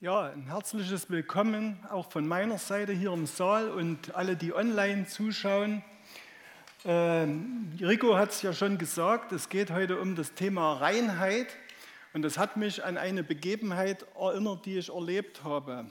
Ja, 0.00 0.30
ein 0.30 0.46
herzliches 0.46 1.10
Willkommen 1.10 1.76
auch 1.90 2.08
von 2.08 2.24
meiner 2.24 2.58
Seite 2.58 2.92
hier 2.92 3.12
im 3.12 3.26
Saal 3.26 3.68
und 3.68 4.14
alle, 4.14 4.36
die 4.36 4.54
online 4.54 5.08
zuschauen. 5.08 5.82
Ähm, 6.84 7.72
Rico 7.80 8.16
hat 8.16 8.30
es 8.30 8.42
ja 8.42 8.52
schon 8.52 8.78
gesagt, 8.78 9.32
es 9.32 9.48
geht 9.48 9.72
heute 9.72 9.98
um 9.98 10.14
das 10.14 10.34
Thema 10.34 10.74
Reinheit 10.74 11.48
und 12.12 12.22
das 12.22 12.38
hat 12.38 12.56
mich 12.56 12.84
an 12.84 12.96
eine 12.96 13.24
Begebenheit 13.24 14.06
erinnert, 14.16 14.66
die 14.66 14.78
ich 14.78 14.88
erlebt 14.88 15.42
habe. 15.42 15.90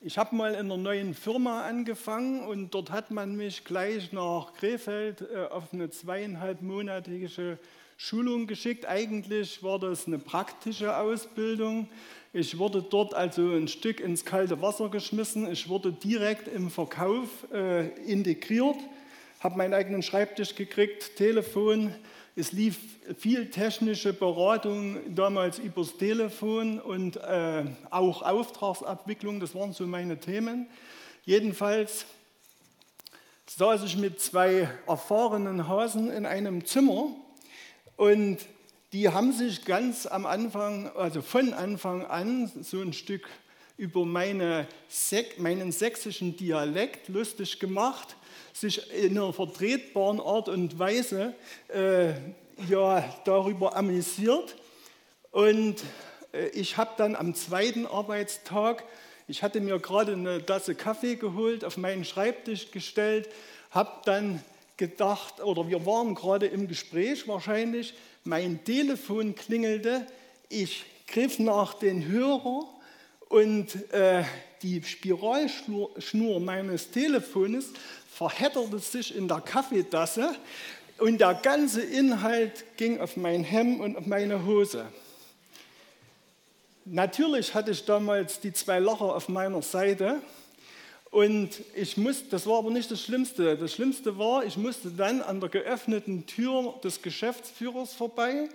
Ich 0.00 0.16
habe 0.16 0.34
mal 0.34 0.54
in 0.54 0.60
einer 0.60 0.78
neuen 0.78 1.12
Firma 1.12 1.66
angefangen 1.66 2.40
und 2.40 2.70
dort 2.70 2.90
hat 2.90 3.10
man 3.10 3.36
mich 3.36 3.66
gleich 3.66 4.12
nach 4.12 4.54
Krefeld 4.54 5.20
äh, 5.20 5.44
auf 5.50 5.74
eine 5.74 5.90
zweieinhalbmonatige 5.90 7.58
Schulung 7.98 8.46
geschickt. 8.46 8.86
Eigentlich 8.86 9.62
war 9.62 9.78
das 9.78 10.06
eine 10.06 10.18
praktische 10.18 10.96
Ausbildung. 10.96 11.88
Ich 12.34 12.58
wurde 12.58 12.82
dort 12.82 13.14
also 13.14 13.52
ein 13.52 13.68
Stück 13.68 14.00
ins 14.00 14.26
kalte 14.26 14.60
Wasser 14.60 14.90
geschmissen. 14.90 15.50
Ich 15.50 15.68
wurde 15.70 15.92
direkt 15.92 16.46
im 16.48 16.70
Verkauf 16.70 17.28
äh, 17.52 17.88
integriert, 18.04 18.76
habe 19.40 19.56
meinen 19.56 19.72
eigenen 19.72 20.02
Schreibtisch 20.02 20.54
gekriegt, 20.54 21.16
Telefon. 21.16 21.94
Es 22.34 22.52
lief 22.52 22.78
viel 23.16 23.48
technische 23.48 24.12
Beratung 24.12 24.98
damals 25.14 25.58
übers 25.58 25.96
Telefon 25.96 26.78
und 26.78 27.16
äh, 27.16 27.64
auch 27.88 28.20
Auftragsabwicklung. 28.20 29.40
Das 29.40 29.54
waren 29.54 29.72
so 29.72 29.86
meine 29.86 30.20
Themen. 30.20 30.66
Jedenfalls 31.24 32.04
saß 33.46 33.84
ich 33.84 33.96
mit 33.96 34.20
zwei 34.20 34.68
erfahrenen 34.86 35.66
Hasen 35.66 36.10
in 36.10 36.26
einem 36.26 36.66
Zimmer 36.66 37.08
und 37.96 38.38
die 38.92 39.08
haben 39.08 39.32
sich 39.32 39.64
ganz 39.64 40.06
am 40.06 40.26
Anfang, 40.26 40.90
also 40.96 41.22
von 41.22 41.52
Anfang 41.52 42.06
an, 42.06 42.50
so 42.62 42.80
ein 42.80 42.92
Stück 42.92 43.28
über 43.76 44.06
meine, 44.06 44.66
meinen 45.38 45.72
sächsischen 45.72 46.36
Dialekt 46.36 47.08
lustig 47.08 47.58
gemacht, 47.58 48.16
sich 48.52 48.90
in 48.92 49.18
einer 49.18 49.32
vertretbaren 49.32 50.20
Art 50.20 50.48
und 50.48 50.78
Weise 50.78 51.34
äh, 51.68 52.14
ja, 52.68 53.04
darüber 53.24 53.76
amüsiert. 53.76 54.56
Und 55.30 55.82
äh, 56.32 56.48
ich 56.48 56.76
habe 56.76 56.92
dann 56.96 57.16
am 57.16 57.34
zweiten 57.34 57.86
Arbeitstag, 57.86 58.84
ich 59.28 59.42
hatte 59.42 59.60
mir 59.60 59.78
gerade 59.78 60.12
eine 60.12 60.44
Tasse 60.44 60.74
Kaffee 60.74 61.16
geholt, 61.16 61.64
auf 61.64 61.76
meinen 61.76 62.04
Schreibtisch 62.04 62.70
gestellt, 62.70 63.28
habe 63.70 63.90
dann 64.04 64.42
gedacht, 64.76 65.42
oder 65.42 65.68
wir 65.68 65.86
waren 65.86 66.14
gerade 66.14 66.46
im 66.46 66.68
Gespräch 66.68 67.26
wahrscheinlich, 67.28 67.94
mein 68.24 68.64
Telefon 68.64 69.34
klingelte, 69.34 70.06
ich 70.48 70.84
griff 71.06 71.38
nach 71.38 71.74
den 71.74 72.06
Hörer 72.06 72.64
und 73.28 73.92
äh, 73.92 74.24
die 74.62 74.82
Spiralschnur 74.82 76.40
meines 76.40 76.90
Telefones 76.90 77.72
verhedderte 78.10 78.78
sich 78.78 79.14
in 79.14 79.28
der 79.28 79.40
Kaffeetasse 79.40 80.34
und 80.98 81.20
der 81.20 81.34
ganze 81.34 81.82
Inhalt 81.82 82.64
ging 82.76 83.00
auf 83.00 83.16
mein 83.16 83.44
Hemd 83.44 83.80
und 83.80 83.96
auf 83.96 84.06
meine 84.06 84.44
Hose. 84.46 84.86
Natürlich 86.84 87.52
hatte 87.54 87.72
ich 87.72 87.84
damals 87.84 88.40
die 88.40 88.52
zwei 88.52 88.78
Lacher 88.78 89.16
auf 89.16 89.28
meiner 89.28 89.60
Seite 89.60 90.22
und 91.16 91.62
ich 91.74 91.96
musste, 91.96 92.28
das 92.28 92.46
war 92.46 92.58
aber 92.58 92.70
nicht 92.70 92.90
das 92.90 93.00
Schlimmste. 93.00 93.56
Das 93.56 93.72
Schlimmste 93.72 94.18
war, 94.18 94.44
ich 94.44 94.58
musste 94.58 94.90
dann 94.90 95.22
an 95.22 95.40
der 95.40 95.48
geöffneten 95.48 96.26
Tür 96.26 96.74
des 96.84 97.00
Geschäftsführers 97.00 97.94
vorbei, 97.94 98.50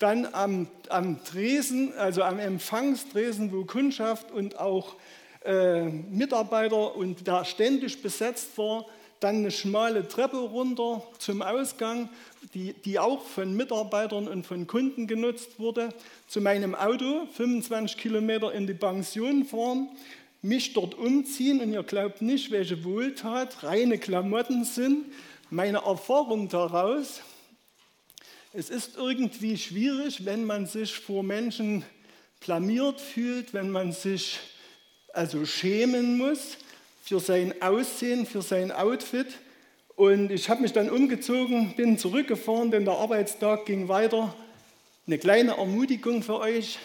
dann 0.00 0.26
am, 0.32 0.66
am 0.88 1.22
Tresen, 1.22 1.94
also 1.96 2.24
am 2.24 2.40
Empfangstresen, 2.40 3.52
wo 3.52 3.64
Kundschaft 3.64 4.32
und 4.32 4.58
auch 4.58 4.96
äh, 5.44 5.84
Mitarbeiter 5.84 6.96
und 6.96 7.28
da 7.28 7.44
ständig 7.44 8.02
besetzt 8.02 8.58
war, 8.58 8.86
dann 9.20 9.36
eine 9.36 9.52
schmale 9.52 10.08
Treppe 10.08 10.38
runter 10.38 11.04
zum 11.18 11.42
Ausgang, 11.42 12.08
die, 12.54 12.72
die 12.72 12.98
auch 12.98 13.22
von 13.22 13.54
Mitarbeitern 13.54 14.26
und 14.26 14.48
von 14.48 14.66
Kunden 14.66 15.06
genutzt 15.06 15.60
wurde, 15.60 15.90
zu 16.26 16.40
meinem 16.40 16.74
Auto, 16.74 17.28
25 17.34 17.96
Kilometer 17.98 18.52
in 18.52 18.66
die 18.66 18.74
Pension 18.74 19.44
fahren 19.44 19.90
mich 20.42 20.72
dort 20.72 20.94
umziehen 20.94 21.60
und 21.60 21.72
ihr 21.72 21.82
glaubt 21.82 22.22
nicht, 22.22 22.50
welche 22.50 22.82
Wohltat 22.84 23.62
reine 23.62 23.98
Klamotten 23.98 24.64
sind. 24.64 25.06
Meine 25.50 25.78
Erfahrung 25.78 26.48
daraus, 26.48 27.20
es 28.52 28.70
ist 28.70 28.96
irgendwie 28.96 29.56
schwierig, 29.56 30.24
wenn 30.24 30.44
man 30.44 30.66
sich 30.66 30.94
vor 30.94 31.22
Menschen 31.22 31.84
blamiert 32.40 33.00
fühlt, 33.00 33.52
wenn 33.52 33.70
man 33.70 33.92
sich 33.92 34.40
also 35.12 35.44
schämen 35.44 36.16
muss 36.16 36.56
für 37.02 37.20
sein 37.20 37.60
Aussehen, 37.60 38.26
für 38.26 38.42
sein 38.42 38.72
Outfit. 38.72 39.26
Und 39.94 40.30
ich 40.30 40.48
habe 40.48 40.62
mich 40.62 40.72
dann 40.72 40.88
umgezogen, 40.88 41.74
bin 41.76 41.98
zurückgefahren, 41.98 42.70
denn 42.70 42.86
der 42.86 42.94
Arbeitstag 42.94 43.66
ging 43.66 43.88
weiter. 43.88 44.34
Eine 45.06 45.18
kleine 45.18 45.58
Ermutigung 45.58 46.22
für 46.22 46.38
euch. 46.38 46.78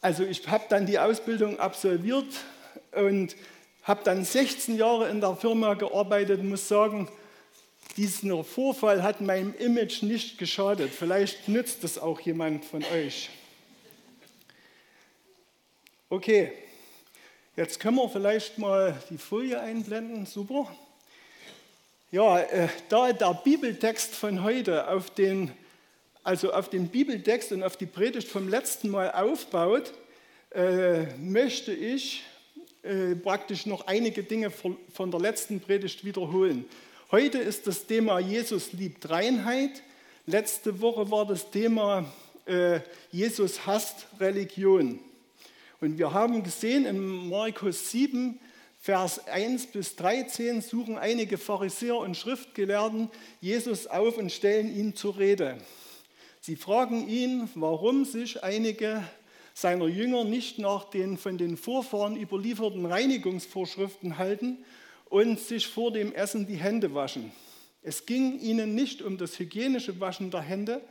Also 0.00 0.24
ich 0.24 0.46
habe 0.48 0.64
dann 0.68 0.86
die 0.86 0.98
Ausbildung 0.98 1.60
absolviert, 1.60 2.26
und 2.96 3.36
habe 3.84 4.02
dann 4.04 4.24
16 4.24 4.76
Jahre 4.76 5.08
in 5.08 5.20
der 5.20 5.36
Firma 5.36 5.74
gearbeitet 5.74 6.40
und 6.40 6.48
muss 6.48 6.68
sagen, 6.68 7.08
dieser 7.96 8.42
Vorfall 8.42 9.02
hat 9.02 9.20
meinem 9.20 9.54
Image 9.54 10.02
nicht 10.02 10.38
geschadet. 10.38 10.90
Vielleicht 10.90 11.48
nützt 11.48 11.84
es 11.84 11.98
auch 11.98 12.18
jemand 12.20 12.64
von 12.64 12.82
euch. 12.84 13.30
Okay, 16.08 16.52
jetzt 17.56 17.78
können 17.78 17.96
wir 17.96 18.08
vielleicht 18.08 18.58
mal 18.58 19.00
die 19.10 19.18
Folie 19.18 19.60
einblenden. 19.60 20.26
Super. 20.26 20.74
Ja, 22.10 22.40
äh, 22.40 22.68
da 22.88 23.12
der 23.12 23.34
Bibeltext 23.44 24.14
von 24.14 24.42
heute 24.42 24.88
auf 24.88 25.10
den, 25.10 25.50
also 26.22 26.52
auf 26.52 26.70
den 26.70 26.88
Bibeltext 26.88 27.52
und 27.52 27.62
auf 27.62 27.76
die 27.76 27.86
Predigt 27.86 28.28
vom 28.28 28.48
letzten 28.48 28.88
Mal 28.88 29.10
aufbaut, 29.12 29.92
äh, 30.52 31.06
möchte 31.16 31.72
ich 31.72 32.22
äh, 32.84 33.14
praktisch 33.14 33.64
noch 33.64 33.86
einige 33.86 34.22
Dinge 34.22 34.50
von 34.50 35.10
der 35.10 35.18
letzten 35.18 35.58
Predigt 35.58 36.04
wiederholen. 36.04 36.66
Heute 37.10 37.38
ist 37.38 37.66
das 37.66 37.86
Thema 37.86 38.18
Jesus 38.18 38.74
liebt 38.74 39.08
Reinheit. 39.08 39.82
Letzte 40.26 40.80
Woche 40.82 41.10
war 41.10 41.26
das 41.26 41.50
Thema 41.50 42.04
äh, 42.44 42.80
Jesus 43.10 43.66
hasst 43.66 44.06
Religion. 44.20 44.98
Und 45.80 45.96
wir 45.96 46.12
haben 46.12 46.42
gesehen 46.42 46.84
in 46.84 47.28
Markus 47.30 47.90
7, 47.90 48.38
Vers 48.78 49.28
1 49.28 49.68
bis 49.68 49.96
13 49.96 50.60
suchen 50.60 50.98
einige 50.98 51.38
Pharisäer 51.38 51.96
und 51.96 52.18
Schriftgelehrten 52.18 53.08
Jesus 53.40 53.86
auf 53.86 54.18
und 54.18 54.30
stellen 54.30 54.76
ihn 54.76 54.94
zur 54.94 55.16
Rede. 55.16 55.56
Sie 56.42 56.56
fragen 56.56 57.08
ihn, 57.08 57.48
warum 57.54 58.04
sich 58.04 58.44
einige 58.44 59.02
seiner 59.54 59.86
Jünger 59.86 60.24
nicht 60.24 60.58
nach 60.58 60.84
den 60.84 61.16
von 61.16 61.38
den 61.38 61.56
Vorfahren 61.56 62.16
überlieferten 62.16 62.84
Reinigungsvorschriften 62.84 64.18
halten 64.18 64.58
und 65.08 65.40
sich 65.40 65.66
vor 65.66 65.92
dem 65.92 66.12
Essen 66.12 66.46
die 66.46 66.56
Hände 66.56 66.92
waschen. 66.92 67.32
Es 67.82 68.04
ging 68.04 68.38
ihnen 68.40 68.74
nicht 68.74 69.00
um 69.00 69.16
das 69.16 69.38
hygienische 69.38 69.98
Waschen 70.00 70.30
der 70.30 70.40
Hände, 70.40 70.82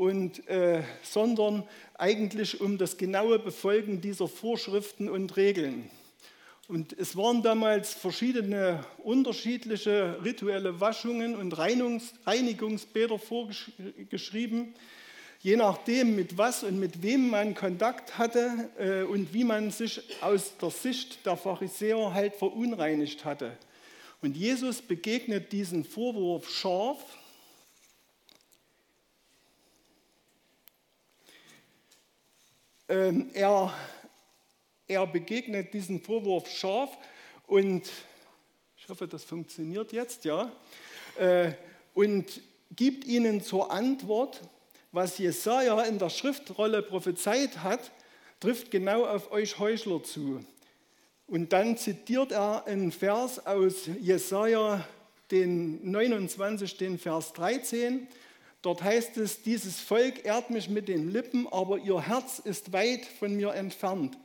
und, 0.00 0.48
äh, 0.48 0.82
sondern 1.02 1.62
eigentlich 1.94 2.60
um 2.62 2.78
das 2.78 2.96
genaue 2.96 3.38
Befolgen 3.38 4.00
dieser 4.00 4.28
Vorschriften 4.28 5.10
und 5.10 5.36
Regeln. 5.36 5.90
Und 6.68 6.92
es 6.94 7.16
waren 7.16 7.42
damals 7.42 7.92
verschiedene 7.92 8.82
unterschiedliche 9.02 10.16
rituelle 10.24 10.80
Waschungen 10.80 11.36
und 11.36 11.58
Reinigungsbäder 11.58 13.18
vorgeschrieben 13.18 14.74
je 15.40 15.56
nachdem, 15.56 16.14
mit 16.16 16.36
was 16.36 16.62
und 16.64 16.78
mit 16.78 17.02
wem 17.02 17.30
man 17.30 17.54
Kontakt 17.54 18.18
hatte 18.18 18.70
äh, 18.78 19.02
und 19.02 19.32
wie 19.32 19.44
man 19.44 19.70
sich 19.70 20.02
aus 20.22 20.56
der 20.58 20.70
Sicht 20.70 21.24
der 21.24 21.36
Pharisäer 21.36 22.12
halt 22.12 22.34
verunreinigt 22.34 23.24
hatte. 23.24 23.56
Und 24.20 24.36
Jesus 24.36 24.82
begegnet 24.82 25.50
diesen 25.50 25.82
Vorwurf 25.82 26.50
scharf. 26.50 26.98
Ähm, 32.90 33.30
er, 33.32 33.72
er 34.88 35.06
begegnet 35.06 35.72
diesen 35.72 36.02
Vorwurf 36.02 36.50
scharf 36.50 36.98
und 37.46 37.90
ich 38.76 38.88
hoffe, 38.90 39.08
das 39.08 39.24
funktioniert 39.24 39.92
jetzt, 39.92 40.24
ja, 40.24 40.52
äh, 41.18 41.52
und 41.94 42.42
gibt 42.76 43.04
ihnen 43.04 43.42
zur 43.42 43.70
Antwort, 43.70 44.40
was 44.92 45.18
Jesaja 45.18 45.82
in 45.82 45.98
der 45.98 46.10
Schriftrolle 46.10 46.82
prophezeit 46.82 47.62
hat, 47.62 47.92
trifft 48.40 48.70
genau 48.70 49.04
auf 49.04 49.30
euch 49.30 49.58
Heuchler 49.58 50.02
zu. 50.02 50.44
Und 51.26 51.52
dann 51.52 51.76
zitiert 51.76 52.32
er 52.32 52.66
einen 52.66 52.90
Vers 52.90 53.46
aus 53.46 53.88
Jesaja, 54.00 54.84
den 55.30 55.90
29, 55.90 56.76
den 56.76 56.98
Vers 56.98 57.32
13. 57.34 58.08
Dort 58.62 58.82
heißt 58.82 59.16
es, 59.18 59.42
dieses 59.42 59.78
Volk 59.80 60.24
ehrt 60.24 60.50
mich 60.50 60.68
mit 60.68 60.88
den 60.88 61.12
Lippen, 61.12 61.46
aber 61.50 61.78
ihr 61.78 62.00
Herz 62.00 62.40
ist 62.40 62.72
weit 62.72 63.04
von 63.04 63.36
mir 63.36 63.54
entfernt. 63.54 64.18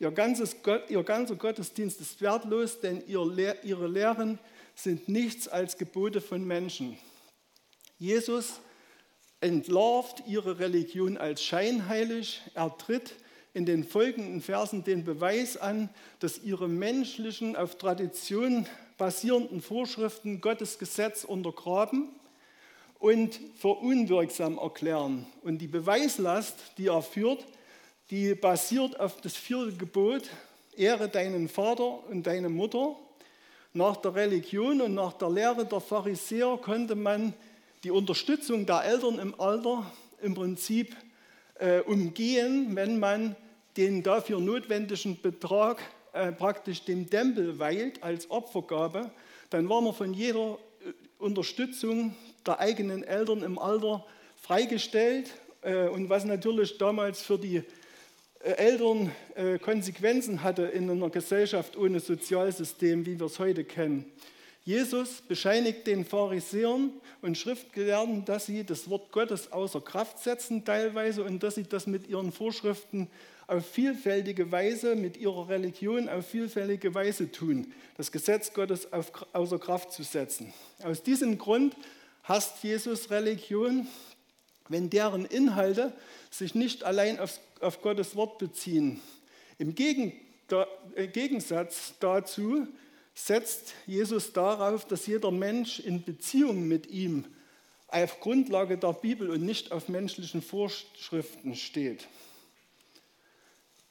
Ihr, 0.00 0.10
Gott, 0.10 0.90
ihr 0.90 1.02
ganzer 1.04 1.36
Gottesdienst 1.36 2.00
ist 2.00 2.20
wertlos, 2.20 2.80
denn 2.80 3.02
ihr, 3.06 3.56
ihre 3.62 3.86
Lehren 3.86 4.38
sind 4.74 5.08
nichts 5.08 5.48
als 5.48 5.78
Gebote 5.78 6.20
von 6.20 6.44
Menschen. 6.44 6.98
Jesus 7.98 8.60
entlarvt 9.40 10.24
ihre 10.26 10.58
Religion 10.58 11.16
als 11.16 11.42
scheinheilig. 11.42 12.42
Er 12.54 12.76
tritt 12.76 13.14
in 13.54 13.66
den 13.66 13.84
folgenden 13.84 14.40
Versen 14.40 14.84
den 14.84 15.04
Beweis 15.04 15.56
an, 15.56 15.88
dass 16.20 16.38
ihre 16.38 16.68
menschlichen, 16.68 17.56
auf 17.56 17.76
Tradition 17.76 18.66
basierenden 18.98 19.60
Vorschriften 19.60 20.40
Gottes 20.40 20.78
Gesetz 20.78 21.24
untergraben 21.24 22.08
und 22.98 23.40
für 23.56 23.76
unwirksam 23.76 24.58
erklären. 24.58 25.26
Und 25.42 25.58
die 25.58 25.68
Beweislast, 25.68 26.56
die 26.78 26.88
er 26.88 27.02
führt, 27.02 27.46
die 28.10 28.34
basiert 28.34 28.98
auf 28.98 29.20
das 29.20 29.36
vierte 29.36 29.72
Gebot, 29.72 30.22
ehre 30.76 31.08
deinen 31.08 31.48
Vater 31.48 32.06
und 32.08 32.26
deine 32.26 32.48
Mutter. 32.48 32.96
Nach 33.72 33.96
der 33.96 34.14
Religion 34.14 34.80
und 34.80 34.94
nach 34.94 35.12
der 35.12 35.30
Lehre 35.30 35.64
der 35.64 35.80
Pharisäer 35.80 36.58
konnte 36.60 36.94
man 36.94 37.34
die 37.84 37.90
Unterstützung 37.90 38.66
der 38.66 38.84
Eltern 38.84 39.18
im 39.18 39.38
Alter 39.40 39.90
im 40.20 40.34
Prinzip 40.34 40.96
äh, 41.58 41.80
umgehen, 41.80 42.74
wenn 42.74 42.98
man 42.98 43.36
den 43.76 44.02
dafür 44.02 44.40
notwendigen 44.40 45.20
Betrag 45.20 45.78
äh, 46.12 46.32
praktisch 46.32 46.84
dem 46.84 47.08
Tempel 47.08 47.58
weilt 47.58 48.02
als 48.02 48.30
Opfergabe, 48.30 49.10
dann 49.50 49.68
war 49.68 49.80
man 49.80 49.94
von 49.94 50.12
jeder 50.12 50.58
äh, 50.84 50.92
Unterstützung 51.18 52.14
der 52.46 52.58
eigenen 52.58 53.04
Eltern 53.04 53.42
im 53.42 53.58
Alter 53.58 54.04
freigestellt. 54.36 55.30
Äh, 55.62 55.88
und 55.88 56.08
was 56.08 56.24
natürlich 56.24 56.78
damals 56.78 57.22
für 57.22 57.38
die 57.38 57.62
äh, 58.40 58.50
Eltern 58.52 59.12
äh, 59.34 59.58
Konsequenzen 59.58 60.42
hatte 60.42 60.62
in 60.62 60.90
einer 60.90 61.10
Gesellschaft 61.10 61.76
ohne 61.76 62.00
Sozialsystem, 62.00 63.06
wie 63.06 63.18
wir 63.18 63.26
es 63.26 63.38
heute 63.38 63.64
kennen. 63.64 64.04
Jesus 64.68 65.22
bescheinigt 65.22 65.86
den 65.86 66.04
Pharisäern 66.04 66.90
und 67.22 67.38
Schriftgelehrten, 67.38 68.26
dass 68.26 68.44
sie 68.44 68.64
das 68.64 68.90
Wort 68.90 69.12
Gottes 69.12 69.50
außer 69.50 69.80
Kraft 69.80 70.18
setzen 70.18 70.62
teilweise 70.62 71.24
und 71.24 71.42
dass 71.42 71.54
sie 71.54 71.62
das 71.62 71.86
mit 71.86 72.06
ihren 72.06 72.32
Vorschriften 72.32 73.08
auf 73.46 73.64
vielfältige 73.64 74.52
Weise, 74.52 74.94
mit 74.94 75.16
ihrer 75.16 75.48
Religion 75.48 76.10
auf 76.10 76.26
vielfältige 76.26 76.94
Weise 76.94 77.32
tun, 77.32 77.72
das 77.96 78.12
Gesetz 78.12 78.52
Gottes 78.52 78.92
auf, 78.92 79.10
außer 79.32 79.58
Kraft 79.58 79.90
zu 79.90 80.02
setzen. 80.02 80.52
Aus 80.82 81.02
diesem 81.02 81.38
Grund 81.38 81.74
hasst 82.24 82.62
Jesus 82.62 83.10
Religion, 83.10 83.86
wenn 84.68 84.90
deren 84.90 85.24
Inhalte 85.24 85.94
sich 86.30 86.54
nicht 86.54 86.84
allein 86.84 87.18
auf, 87.20 87.40
auf 87.62 87.80
Gottes 87.80 88.16
Wort 88.16 88.36
beziehen. 88.36 89.00
Im 89.56 89.70
äh, 89.70 91.06
Gegensatz 91.06 91.94
dazu 92.00 92.68
setzt 93.26 93.74
Jesus 93.86 94.32
darauf, 94.32 94.86
dass 94.86 95.06
jeder 95.06 95.30
Mensch 95.30 95.80
in 95.80 96.04
Beziehung 96.04 96.68
mit 96.68 96.86
ihm 96.86 97.24
auf 97.88 98.20
Grundlage 98.20 98.78
der 98.78 98.92
Bibel 98.92 99.30
und 99.30 99.44
nicht 99.44 99.72
auf 99.72 99.88
menschlichen 99.88 100.42
Vorschriften 100.42 101.54
steht. 101.54 102.06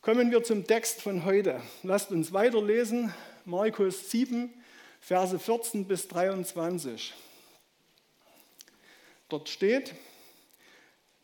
Kommen 0.01 0.31
wir 0.31 0.43
zum 0.43 0.65
Text 0.65 1.01
von 1.01 1.25
heute. 1.25 1.61
Lasst 1.83 2.11
uns 2.11 2.31
weiterlesen, 2.31 3.13
Markus 3.43 4.09
7, 4.11 4.53
Verse 5.01 5.37
14 5.37 5.85
bis 5.85 6.07
23. 6.07 7.13
Dort 9.29 9.49
steht, 9.49 9.93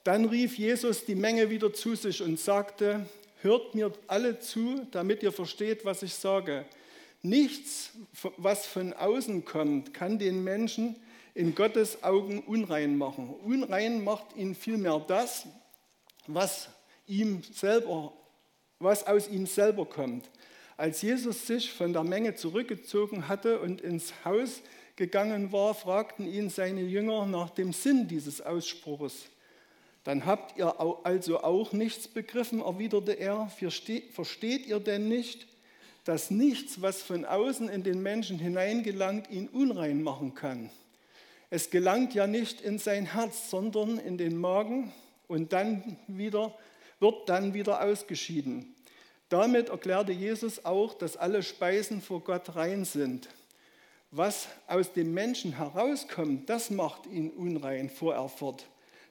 dann 0.04 0.26
rief 0.26 0.58
Jesus 0.58 1.06
die 1.06 1.16
Menge 1.16 1.50
wieder 1.50 1.74
zu 1.74 1.96
sich 1.96 2.22
und 2.22 2.38
sagte, 2.38 3.06
hört 3.42 3.76
mir 3.76 3.94
alle 4.08 4.40
zu, 4.40 4.86
damit 4.92 5.24
ihr 5.24 5.32
versteht, 5.32 5.86
was 5.86 6.04
ich 6.04 6.14
sage. 6.14 6.66
Nichts, 7.26 7.92
was 8.36 8.66
von 8.66 8.92
außen 8.92 9.46
kommt, 9.46 9.94
kann 9.94 10.20
den 10.20 10.44
Menschen 10.44 10.98
in 11.34 11.56
Gottes 11.56 12.04
Augen 12.04 12.42
unrein 12.42 12.98
machen. 12.98 13.30
Unrein 13.30 14.04
macht 14.04 14.36
ihn 14.36 14.56
vielmehr 14.56 15.00
das, 15.08 15.48
was, 16.28 16.68
ihm 17.08 17.42
selber, 17.42 18.12
was 18.78 19.08
aus 19.08 19.30
ihm 19.30 19.46
selber 19.46 19.86
kommt. 19.86 20.30
Als 20.76 21.02
Jesus 21.02 21.48
sich 21.48 21.72
von 21.72 21.94
der 21.94 22.04
Menge 22.04 22.36
zurückgezogen 22.36 23.30
hatte 23.30 23.62
und 23.62 23.80
ins 23.80 24.14
Haus 24.26 24.62
gegangen 24.98 25.54
war, 25.54 25.74
fragten 25.74 26.26
ihn 26.26 26.50
seine 26.50 26.82
Jünger 26.82 27.26
nach 27.26 27.52
dem 27.52 27.72
Sinn 27.72 28.08
dieses 28.08 28.42
Ausspruches. 28.42 29.30
Dann 30.04 30.26
habt 30.26 30.58
ihr 30.58 30.78
also 31.06 31.42
auch 31.42 31.72
nichts 31.72 32.10
begriffen, 32.10 32.60
erwiderte 32.60 33.14
er. 33.14 33.50
Versteht 33.50 34.68
ihr 34.68 34.82
denn 34.82 35.08
nicht, 35.08 35.48
dass 36.04 36.32
nichts, 36.32 36.82
was 36.82 37.02
von 37.02 37.26
außen 37.26 37.70
in 37.70 37.84
den 37.84 38.02
Menschen 38.02 38.40
hineingelangt, 38.40 39.30
ihn 39.30 39.48
unrein 39.48 40.04
machen 40.04 40.34
kann. 40.34 40.70
Es 41.50 41.70
gelangt 41.70 42.14
ja 42.14 42.28
nicht 42.28 42.62
in 42.62 42.80
sein 42.80 43.14
Herz, 43.14 43.50
sondern 43.50 44.00
in 44.00 44.18
den 44.18 44.38
Magen 44.38 44.92
und 45.28 45.54
dann 45.54 45.98
wieder, 46.08 46.54
wird 47.00 47.30
dann 47.30 47.54
wieder 47.54 47.84
ausgeschieden. 47.84 48.74
Damit 49.30 49.70
erklärte 49.70 50.12
Jesus 50.12 50.66
auch, 50.66 50.94
dass 50.94 51.18
alle 51.18 51.42
Speisen 51.44 52.02
vor 52.02 52.22
Gott 52.22 52.56
rein 52.56 52.86
sind. 52.86 53.30
Was 54.12 54.48
aus 54.68 54.94
dem 54.94 55.14
Menschen 55.14 55.58
herauskommt, 55.58 56.50
das 56.50 56.70
macht 56.70 57.08
ihn 57.08 57.32
unrein, 57.32 57.90
fuhr 57.90 58.16
er 58.16 58.30
fort. 58.30 58.68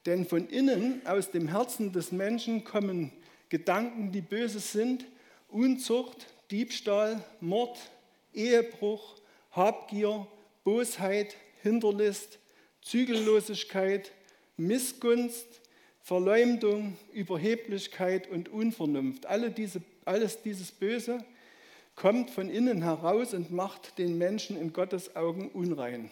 Denn 0.07 0.27
von 0.27 0.49
innen, 0.49 1.05
aus 1.07 1.31
dem 1.31 1.49
Herzen 1.49 1.93
des 1.93 2.13
Menschen, 2.13 2.65
kommen 2.65 3.13
Gedanken, 3.49 4.13
die 4.13 4.21
böse 4.21 4.61
sind, 4.61 5.05
Unzucht, 5.49 6.27
Diebstahl, 6.53 7.25
Mord, 7.41 7.79
Ehebruch, 8.35 9.17
Habgier, 9.53 10.27
Bosheit, 10.65 11.35
Hinterlist, 11.63 12.39
Zügellosigkeit, 12.83 14.13
Missgunst, 14.59 15.47
Verleumdung, 16.03 16.99
Überheblichkeit 17.13 18.29
und 18.29 18.49
Unvernunft. 18.49 19.27
Alle 19.27 19.51
diese, 19.51 19.81
alles 20.05 20.43
dieses 20.43 20.73
Böse 20.73 21.25
kommt 21.95 22.31
von 22.31 22.51
innen 22.51 22.83
heraus 22.83 23.35
und 23.35 23.51
macht 23.51 23.99
den 23.99 24.19
Menschen 24.19 24.61
in 24.61 24.73
Gottes 24.73 25.17
Augen 25.17 25.49
unrein. 25.51 26.11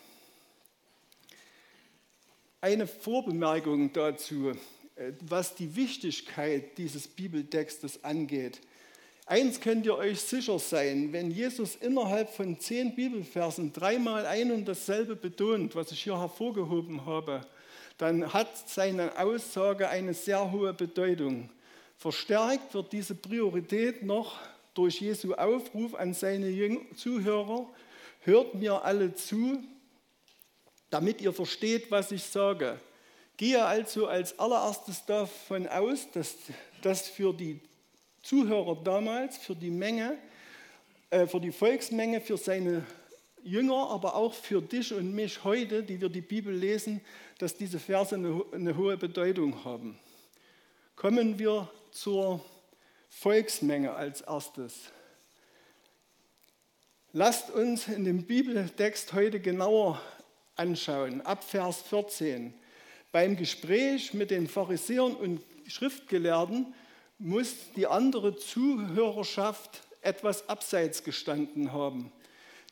Eine 2.62 2.86
Vorbemerkung 2.86 3.93
dazu, 3.93 4.53
äh, 4.96 5.12
was 5.20 5.55
die 5.55 5.76
Wichtigkeit 5.76 6.79
dieses 6.79 7.08
Bibeltextes 7.08 8.05
angeht. 8.05 8.60
Eins 9.31 9.60
könnt 9.60 9.87
ihr 9.87 9.96
euch 9.96 10.20
sicher 10.22 10.58
sein, 10.58 11.13
wenn 11.13 11.31
Jesus 11.31 11.77
innerhalb 11.77 12.31
von 12.31 12.58
zehn 12.58 12.96
Bibelversen 12.96 13.72
dreimal 13.72 14.27
ein 14.27 14.51
und 14.51 14.67
dasselbe 14.67 15.15
betont, 15.15 15.77
was 15.77 15.93
ich 15.93 16.03
hier 16.03 16.19
hervorgehoben 16.19 17.06
habe, 17.06 17.46
dann 17.96 18.32
hat 18.32 18.69
seine 18.69 19.17
Aussage 19.17 19.89
eine 19.89 20.15
sehr 20.15 20.51
hohe 20.51 20.75
Bedeutung. 20.75 21.49
Verstärkt 21.96 22.75
wird 22.75 22.93
diese 22.93 23.15
Priorität 23.15 24.03
noch 24.03 24.37
durch 24.75 25.01
Jesu 25.01 25.34
Aufruf 25.34 25.94
an 25.94 26.13
seine 26.13 26.81
Zuhörer, 26.96 27.69
hört 28.22 28.56
mir 28.56 28.84
alle 28.84 29.15
zu, 29.15 29.63
damit 30.91 31.20
ihr 31.20 31.32
versteht, 31.32 31.89
was 31.93 32.10
ich 32.10 32.25
sage. 32.25 32.81
Gehe 33.37 33.65
also 33.65 34.08
als 34.08 34.37
allererstes 34.41 35.06
davon 35.06 35.69
aus, 35.69 36.10
dass 36.10 36.34
das 36.82 37.08
für 37.08 37.32
die 37.32 37.60
Zuhörer 38.22 38.77
damals, 38.82 39.39
für 39.39 39.56
die 39.56 39.70
Menge, 39.70 40.19
äh, 41.10 41.27
für 41.27 41.41
die 41.41 41.53
Volksmenge, 41.53 42.20
für 42.20 42.36
seine 42.36 42.84
Jünger, 43.43 43.89
aber 43.91 44.15
auch 44.15 44.34
für 44.34 44.60
dich 44.60 44.93
und 44.93 45.15
mich 45.15 45.43
heute, 45.44 45.82
die 45.82 46.00
wir 46.00 46.08
die 46.08 46.20
Bibel 46.20 46.55
lesen, 46.55 47.00
dass 47.39 47.56
diese 47.56 47.79
Verse 47.79 48.15
eine, 48.15 48.44
eine 48.53 48.77
hohe 48.77 48.96
Bedeutung 48.96 49.65
haben. 49.65 49.98
Kommen 50.96 51.39
wir 51.39 51.70
zur 51.91 52.44
Volksmenge 53.08 53.93
als 53.93 54.20
erstes. 54.20 54.91
Lasst 57.12 57.50
uns 57.50 57.89
in 57.89 58.05
dem 58.05 58.24
Bibeltext 58.24 59.12
heute 59.15 59.41
genauer 59.41 60.00
anschauen, 60.55 61.22
ab 61.22 61.43
Vers 61.43 61.82
14. 61.82 62.55
Beim 63.10 63.36
Gespräch 63.36 64.15
mit 64.15 64.31
den 64.31 64.46
Pharisäern 64.46 65.17
und 65.17 65.41
Schriftgelehrten 65.67 66.72
muss 67.20 67.55
die 67.77 67.86
andere 67.86 68.34
Zuhörerschaft 68.34 69.82
etwas 70.00 70.48
abseits 70.48 71.05
gestanden 71.05 71.72
haben. 71.72 72.10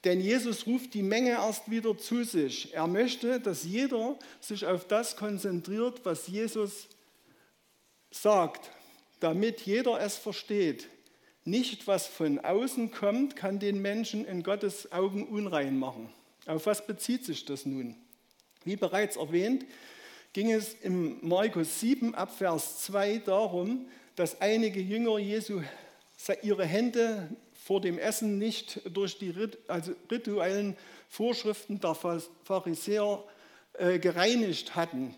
Denn 0.04 0.20
Jesus 0.20 0.66
ruft 0.66 0.94
die 0.94 1.02
Menge 1.02 1.30
erst 1.30 1.70
wieder 1.70 1.96
zu 1.98 2.24
sich. 2.24 2.72
Er 2.72 2.86
möchte, 2.86 3.40
dass 3.40 3.64
jeder 3.64 4.16
sich 4.40 4.64
auf 4.64 4.86
das 4.86 5.16
konzentriert, 5.16 6.00
was 6.04 6.28
Jesus 6.28 6.88
sagt, 8.10 8.70
damit 9.20 9.60
jeder 9.62 10.00
es 10.00 10.16
versteht. 10.16 10.88
Nicht, 11.44 11.86
was 11.86 12.06
von 12.06 12.38
außen 12.38 12.90
kommt, 12.90 13.36
kann 13.36 13.58
den 13.58 13.82
Menschen 13.82 14.24
in 14.24 14.42
Gottes 14.42 14.92
Augen 14.92 15.26
unrein 15.26 15.78
machen. 15.78 16.10
Auf 16.46 16.66
was 16.66 16.86
bezieht 16.86 17.24
sich 17.24 17.44
das 17.44 17.66
nun? 17.66 17.96
Wie 18.64 18.76
bereits 18.76 19.16
erwähnt, 19.16 19.66
ging 20.32 20.52
es 20.52 20.74
im 20.74 21.18
Markus 21.26 21.80
7 21.80 22.14
ab 22.14 22.36
Vers 22.36 22.82
2 22.84 23.18
darum, 23.18 23.86
dass 24.18 24.40
einige 24.40 24.80
Jünger 24.80 25.18
Jesu 25.18 25.62
ihre 26.42 26.64
Hände 26.64 27.28
vor 27.52 27.80
dem 27.80 27.98
Essen 27.98 28.36
nicht 28.36 28.80
durch 28.92 29.16
die 29.16 29.32
also 29.68 29.92
rituellen 30.10 30.76
Vorschriften 31.08 31.78
der 31.78 31.94
Pharisäer 31.94 33.22
äh, 33.74 34.00
gereinigt 34.00 34.74
hatten, 34.74 35.14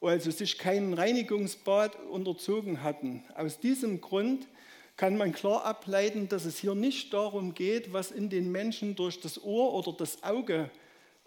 also 0.00 0.32
sich 0.32 0.58
keinen 0.58 0.94
Reinigungsbad 0.94 1.96
unterzogen 2.10 2.82
hatten. 2.82 3.22
Aus 3.36 3.60
diesem 3.60 4.00
Grund 4.00 4.48
kann 4.96 5.16
man 5.16 5.32
klar 5.32 5.64
ableiten, 5.64 6.28
dass 6.28 6.44
es 6.44 6.58
hier 6.58 6.74
nicht 6.74 7.14
darum 7.14 7.54
geht, 7.54 7.92
was 7.92 8.10
in 8.10 8.30
den 8.30 8.50
Menschen 8.50 8.96
durch 8.96 9.20
das 9.20 9.40
Ohr 9.44 9.74
oder 9.74 9.96
das 9.96 10.24
Auge 10.24 10.70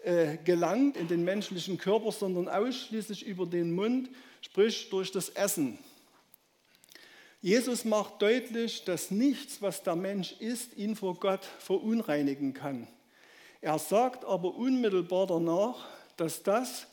äh, 0.00 0.36
gelangt, 0.44 0.98
in 0.98 1.08
den 1.08 1.24
menschlichen 1.24 1.78
Körper, 1.78 2.12
sondern 2.12 2.48
ausschließlich 2.48 3.26
über 3.26 3.46
den 3.46 3.74
Mund, 3.74 4.10
sprich 4.42 4.90
durch 4.90 5.10
das 5.10 5.30
Essen. 5.30 5.78
Jesus 7.40 7.84
macht 7.84 8.20
deutlich, 8.20 8.84
dass 8.84 9.12
nichts, 9.12 9.62
was 9.62 9.84
der 9.84 9.94
Mensch 9.94 10.34
isst, 10.40 10.76
ihn 10.76 10.96
vor 10.96 11.14
Gott 11.14 11.44
verunreinigen 11.60 12.52
kann. 12.52 12.88
Er 13.60 13.78
sagt 13.78 14.24
aber 14.24 14.56
unmittelbar 14.56 15.28
danach, 15.28 15.86
dass 16.16 16.42
das, 16.42 16.88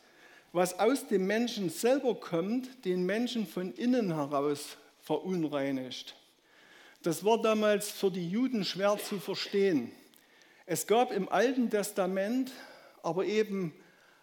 was 0.51 0.77
aus 0.79 1.07
dem 1.07 1.25
Menschen 1.25 1.69
selber 1.69 2.13
kommt, 2.15 2.85
den 2.85 3.05
Menschen 3.05 3.47
von 3.47 3.73
innen 3.73 4.13
heraus 4.13 4.77
verunreinigt. 5.01 6.15
Das 7.01 7.25
war 7.25 7.41
damals 7.41 7.89
für 7.89 8.11
die 8.11 8.29
Juden 8.29 8.63
schwer 8.63 8.97
zu 8.97 9.19
verstehen. 9.19 9.91
Es 10.67 10.85
gab 10.85 11.11
im 11.11 11.27
Alten 11.29 11.69
Testament, 11.71 12.51
aber 13.01 13.25
eben 13.25 13.73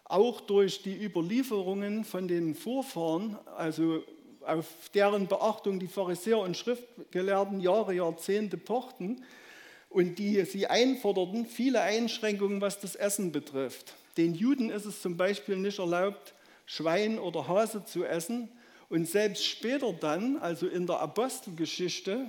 auch 0.05 0.41
durch 0.41 0.83
die 0.83 1.03
Überlieferungen 1.03 2.03
von 2.03 2.27
den 2.27 2.55
Vorfahren, 2.55 3.37
also 3.55 4.03
auf 4.45 4.65
deren 4.93 5.27
Beachtung 5.27 5.79
die 5.79 5.87
Pharisäer 5.87 6.39
und 6.39 6.57
Schriftgelehrten 6.57 7.59
Jahre, 7.59 7.93
Jahrzehnte 7.93 8.57
pochten 8.57 9.23
und 9.89 10.19
die 10.19 10.43
sie 10.45 10.67
einforderten, 10.67 11.45
viele 11.45 11.81
Einschränkungen, 11.81 12.61
was 12.61 12.79
das 12.79 12.95
Essen 12.95 13.31
betrifft. 13.31 13.93
Den 14.17 14.35
Juden 14.35 14.69
ist 14.69 14.85
es 14.85 15.01
zum 15.01 15.17
Beispiel 15.17 15.57
nicht 15.57 15.79
erlaubt, 15.79 16.33
Schwein 16.65 17.19
oder 17.19 17.47
Hase 17.47 17.85
zu 17.85 18.03
essen. 18.05 18.49
Und 18.89 19.07
selbst 19.07 19.45
später 19.45 19.91
dann, 19.93 20.37
also 20.37 20.67
in 20.67 20.85
der 20.85 20.99
Apostelgeschichte, 20.99 22.27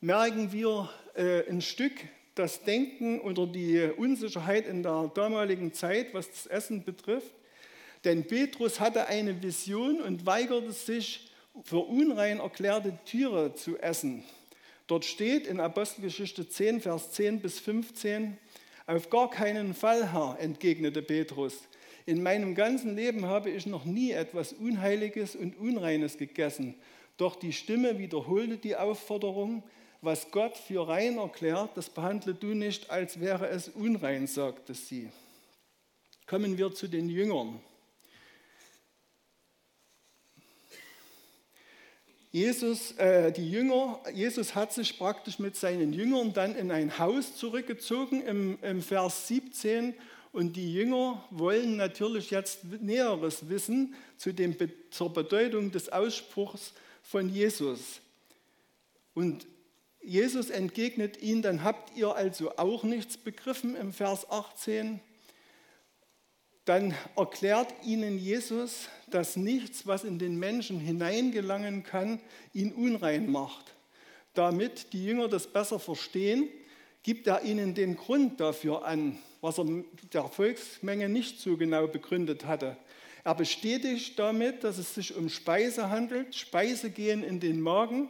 merken 0.00 0.52
wir 0.52 0.90
äh, 1.14 1.48
ein 1.48 1.62
Stück 1.62 1.92
das 2.34 2.62
Denken 2.62 3.20
oder 3.20 3.46
die 3.46 3.90
Unsicherheit 3.96 4.66
in 4.66 4.82
der 4.82 5.10
damaligen 5.14 5.72
Zeit, 5.72 6.14
was 6.14 6.30
das 6.30 6.46
Essen 6.46 6.84
betrifft. 6.84 7.34
Denn 8.04 8.26
Petrus 8.26 8.80
hatte 8.80 9.06
eine 9.06 9.42
Vision 9.42 10.00
und 10.00 10.24
weigerte 10.26 10.72
sich, 10.72 11.30
für 11.64 11.78
unrein 11.78 12.38
erklärte 12.38 12.98
Tiere 13.04 13.54
zu 13.54 13.76
essen. 13.78 14.24
Dort 14.86 15.04
steht 15.04 15.46
in 15.46 15.60
Apostelgeschichte 15.60 16.48
10, 16.48 16.80
Vers 16.80 17.12
10 17.12 17.40
bis 17.40 17.60
15, 17.60 18.38
auf 18.86 19.10
gar 19.10 19.30
keinen 19.30 19.74
Fall, 19.74 20.12
Herr, 20.12 20.36
entgegnete 20.40 21.02
Petrus. 21.02 21.58
In 22.06 22.22
meinem 22.22 22.54
ganzen 22.54 22.96
Leben 22.96 23.26
habe 23.26 23.50
ich 23.50 23.66
noch 23.66 23.84
nie 23.84 24.10
etwas 24.10 24.52
Unheiliges 24.52 25.36
und 25.36 25.56
Unreines 25.58 26.16
gegessen. 26.16 26.74
Doch 27.16 27.36
die 27.36 27.52
Stimme 27.52 27.98
wiederholte 27.98 28.56
die 28.56 28.74
Aufforderung, 28.74 29.62
was 30.02 30.30
Gott 30.30 30.56
für 30.56 30.88
rein 30.88 31.18
erklärt, 31.18 31.70
das 31.76 31.90
behandle 31.90 32.34
du 32.34 32.48
nicht, 32.48 32.90
als 32.90 33.20
wäre 33.20 33.48
es 33.48 33.68
unrein, 33.68 34.26
sagte 34.26 34.74
sie. 34.74 35.10
Kommen 36.26 36.56
wir 36.56 36.72
zu 36.72 36.88
den 36.88 37.08
Jüngern. 37.10 37.60
Jesus, 42.32 42.92
äh, 42.92 43.32
die 43.32 43.50
Jünger, 43.50 44.00
Jesus 44.14 44.54
hat 44.54 44.72
sich 44.72 44.96
praktisch 44.98 45.40
mit 45.40 45.56
seinen 45.56 45.92
Jüngern 45.92 46.32
dann 46.32 46.54
in 46.54 46.70
ein 46.70 46.98
Haus 46.98 47.34
zurückgezogen 47.34 48.22
im, 48.22 48.58
im 48.62 48.82
Vers 48.82 49.26
17 49.26 49.94
und 50.32 50.54
die 50.54 50.72
Jünger 50.72 51.24
wollen 51.30 51.76
natürlich 51.76 52.30
jetzt 52.30 52.64
Näheres 52.64 53.48
wissen 53.48 53.94
zu 54.16 54.32
dem, 54.32 54.56
zur 54.90 55.12
Bedeutung 55.12 55.72
des 55.72 55.88
Ausspruchs 55.88 56.72
von 57.02 57.28
Jesus. 57.28 58.00
Und 59.12 59.46
Jesus 60.00 60.50
entgegnet 60.50 61.20
ihnen, 61.20 61.42
dann 61.42 61.64
habt 61.64 61.96
ihr 61.96 62.14
also 62.14 62.56
auch 62.56 62.84
nichts 62.84 63.16
begriffen 63.16 63.74
im 63.74 63.92
Vers 63.92 64.30
18. 64.30 65.00
Dann 66.64 66.94
erklärt 67.16 67.72
ihnen 67.84 68.18
Jesus, 68.18 68.88
dass 69.08 69.36
nichts, 69.36 69.86
was 69.86 70.04
in 70.04 70.18
den 70.18 70.38
Menschen 70.38 70.78
hineingelangen 70.78 71.82
kann, 71.82 72.20
ihn 72.52 72.72
unrein 72.72 73.30
macht. 73.30 73.74
Damit 74.34 74.92
die 74.92 75.04
Jünger 75.04 75.28
das 75.28 75.46
besser 75.46 75.78
verstehen, 75.78 76.48
gibt 77.02 77.26
er 77.26 77.42
ihnen 77.42 77.74
den 77.74 77.96
Grund 77.96 78.40
dafür 78.40 78.84
an, 78.84 79.18
was 79.40 79.58
er 79.58 79.66
der 80.12 80.24
Volksmenge 80.24 81.08
nicht 81.08 81.40
so 81.40 81.56
genau 81.56 81.86
begründet 81.86 82.44
hatte. 82.44 82.76
Er 83.24 83.34
bestätigt 83.34 84.18
damit, 84.18 84.64
dass 84.64 84.78
es 84.78 84.94
sich 84.94 85.16
um 85.16 85.28
Speise 85.28 85.90
handelt. 85.90 86.34
Speise 86.34 86.90
gehen 86.90 87.22
in 87.22 87.40
den 87.40 87.60
Magen 87.60 88.08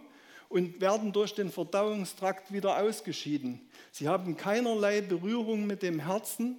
und 0.49 0.81
werden 0.81 1.13
durch 1.13 1.35
den 1.35 1.51
Verdauungstrakt 1.51 2.53
wieder 2.53 2.83
ausgeschieden. 2.83 3.61
Sie 3.93 4.09
haben 4.09 4.37
keinerlei 4.37 5.01
Berührung 5.01 5.67
mit 5.67 5.83
dem 5.83 6.01
Herzen 6.01 6.59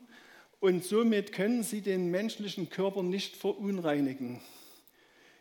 und 0.62 0.86
somit 0.86 1.34
können 1.34 1.64
sie 1.64 1.82
den 1.82 2.12
menschlichen 2.12 2.70
Körper 2.70 3.04
nicht 3.04 3.36
verunreinigen. 3.36 4.40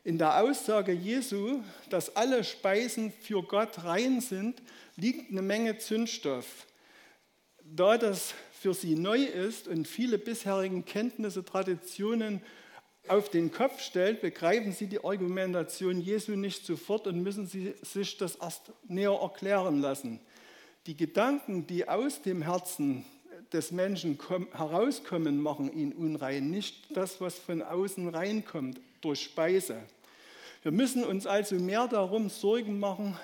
In 0.03 0.17
der 0.17 0.43
Aussage 0.43 0.93
Jesu, 0.93 1.61
dass 1.91 2.17
alle 2.17 2.43
Speisen 2.43 3.13
für 3.13 3.43
Gott 3.43 3.85
rein 3.85 4.23
sind, 4.23 4.63
liegt 4.97 5.31
eine 5.31 5.43
Menge 5.43 5.77
Zündstoff. 5.77 6.67
Da 7.63 7.99
das 7.99 8.35
für 8.51 8.73
sie 8.73 8.95
neu 8.95 9.23
ist 9.23 9.69
und 9.69 9.87
viele 9.87 10.19
bisherigen 10.19 10.87
Kenntnisse, 10.87 11.45
Traditionen 11.45 12.41
auf 13.07 13.29
den 13.29 13.53
Kopf 13.53 13.83
stellt, 13.83 14.23
begreifen 14.23 14.73
sie 14.73 14.87
die 14.87 15.05
Argumentation 15.05 16.01
Jesu 16.01 16.33
nicht 16.33 16.65
sofort 16.65 17.07
und 17.07 17.23
müssen 17.23 17.47
sie 17.47 17.75
sich 17.83 18.17
das 18.17 18.37
erst 18.37 18.73
näher 18.89 19.19
erklären 19.21 19.83
lassen. 19.83 20.21
Die 20.87 20.97
Gedanken, 20.97 21.67
die 21.67 21.87
aus 21.87 22.23
dem 22.23 22.41
Herzen 22.41 23.05
des 23.53 23.73
Menschen 23.73 24.19
herauskommen, 24.53 25.41
machen 25.43 25.73
ihn 25.73 25.93
unrein, 25.93 26.51
nicht 26.51 26.97
das, 26.97 27.21
was 27.21 27.39
von 27.39 27.63
außen 27.63 28.09
reinkommt 28.09 28.81
durch 29.01 29.23
Speise. 29.23 29.83
Wir 30.63 30.73
müssen 30.73 31.05
uns 31.05 31.27
also 31.27 31.57
mehr 31.57 31.89
darum 31.89 32.29
Sorgen 32.29 32.79
machen, 32.79 33.17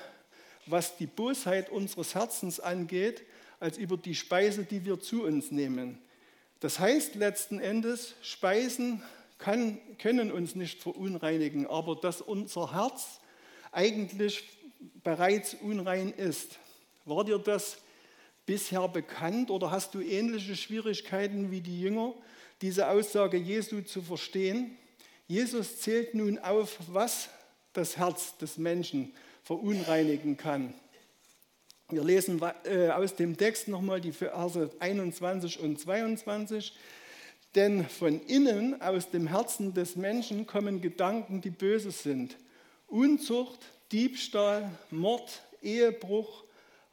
was 0.67 0.97
die 0.97 1.07
Bosheit 1.07 1.71
unseres 1.71 2.15
Herzens 2.15 2.61
angeht, 2.61 3.23
als 3.61 3.79
über 3.79 3.97
die 3.97 4.15
Speise, 4.15 4.65
die 4.65 4.85
wir 4.85 5.01
zu 5.01 5.25
uns 5.25 5.51
nehmen. 5.51 5.99
Das 6.61 6.79
heißt 6.81 7.15
letzten 7.15 7.61
Endes, 7.61 8.15
Speisen 8.23 9.03
kann, 9.39 9.79
können 9.99 10.33
uns 10.33 10.55
nicht 10.55 10.83
verunreinigen, 10.83 11.67
aber 11.67 11.97
dass 11.97 12.21
unser 12.21 12.73
Herz 12.73 13.21
eigentlich 13.73 14.45
bereits 15.05 15.55
unrein 15.55 16.13
ist. 16.13 16.59
War 17.05 17.25
dir 17.25 17.39
das 17.39 17.79
bisher 18.47 18.89
bekannt 18.89 19.51
oder 19.51 19.71
hast 19.71 19.95
du 19.95 20.01
ähnliche 20.01 20.57
Schwierigkeiten 20.57 21.51
wie 21.51 21.61
die 21.61 21.81
Jünger, 21.81 22.15
diese 22.63 22.89
Aussage 22.89 23.37
Jesu 23.37 23.83
zu 23.83 24.01
verstehen? 24.01 24.77
Jesus 25.27 25.81
zählt 25.81 26.15
nun 26.15 26.39
auf, 26.39 26.79
was 26.87 27.29
das 27.73 27.97
Herz 27.97 28.39
des 28.39 28.57
Menschen 28.57 29.13
verunreinigen 29.43 30.37
kann. 30.37 30.73
Wir 31.89 32.03
lesen 32.03 32.41
äh, 32.65 32.89
aus 32.89 33.15
dem 33.15 33.37
Text 33.37 33.69
nochmal 33.69 34.01
die 34.01 34.13
Verse 34.13 34.71
21 34.81 35.61
und 35.61 35.79
22. 35.79 36.73
Denn 37.55 37.89
von 37.89 38.21
innen, 38.27 38.81
aus 38.83 39.11
dem 39.11 39.29
Herzen 39.29 39.73
des 39.73 39.97
Menschen, 39.97 40.47
kommen 40.47 40.81
Gedanken, 40.81 41.41
die 41.41 41.51
böse 41.51 41.91
sind. 41.91 42.37
Unzucht, 42.87 43.61
Diebstahl, 43.93 44.71
Mord, 44.91 45.43
Ehebruch, 45.63 46.45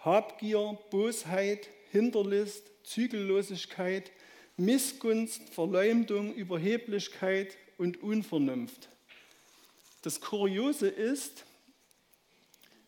Habgier, 0.03 0.77
Bosheit, 0.89 1.69
Hinterlist, 1.91 2.63
Zügellosigkeit, 2.83 4.11
Missgunst, 4.57 5.49
Verleumdung, 5.49 6.33
Überheblichkeit 6.33 7.57
und 7.77 8.03
Unvernunft. 8.03 8.89
Das 10.01 10.19
Kuriose 10.19 10.89
ist, 10.89 11.45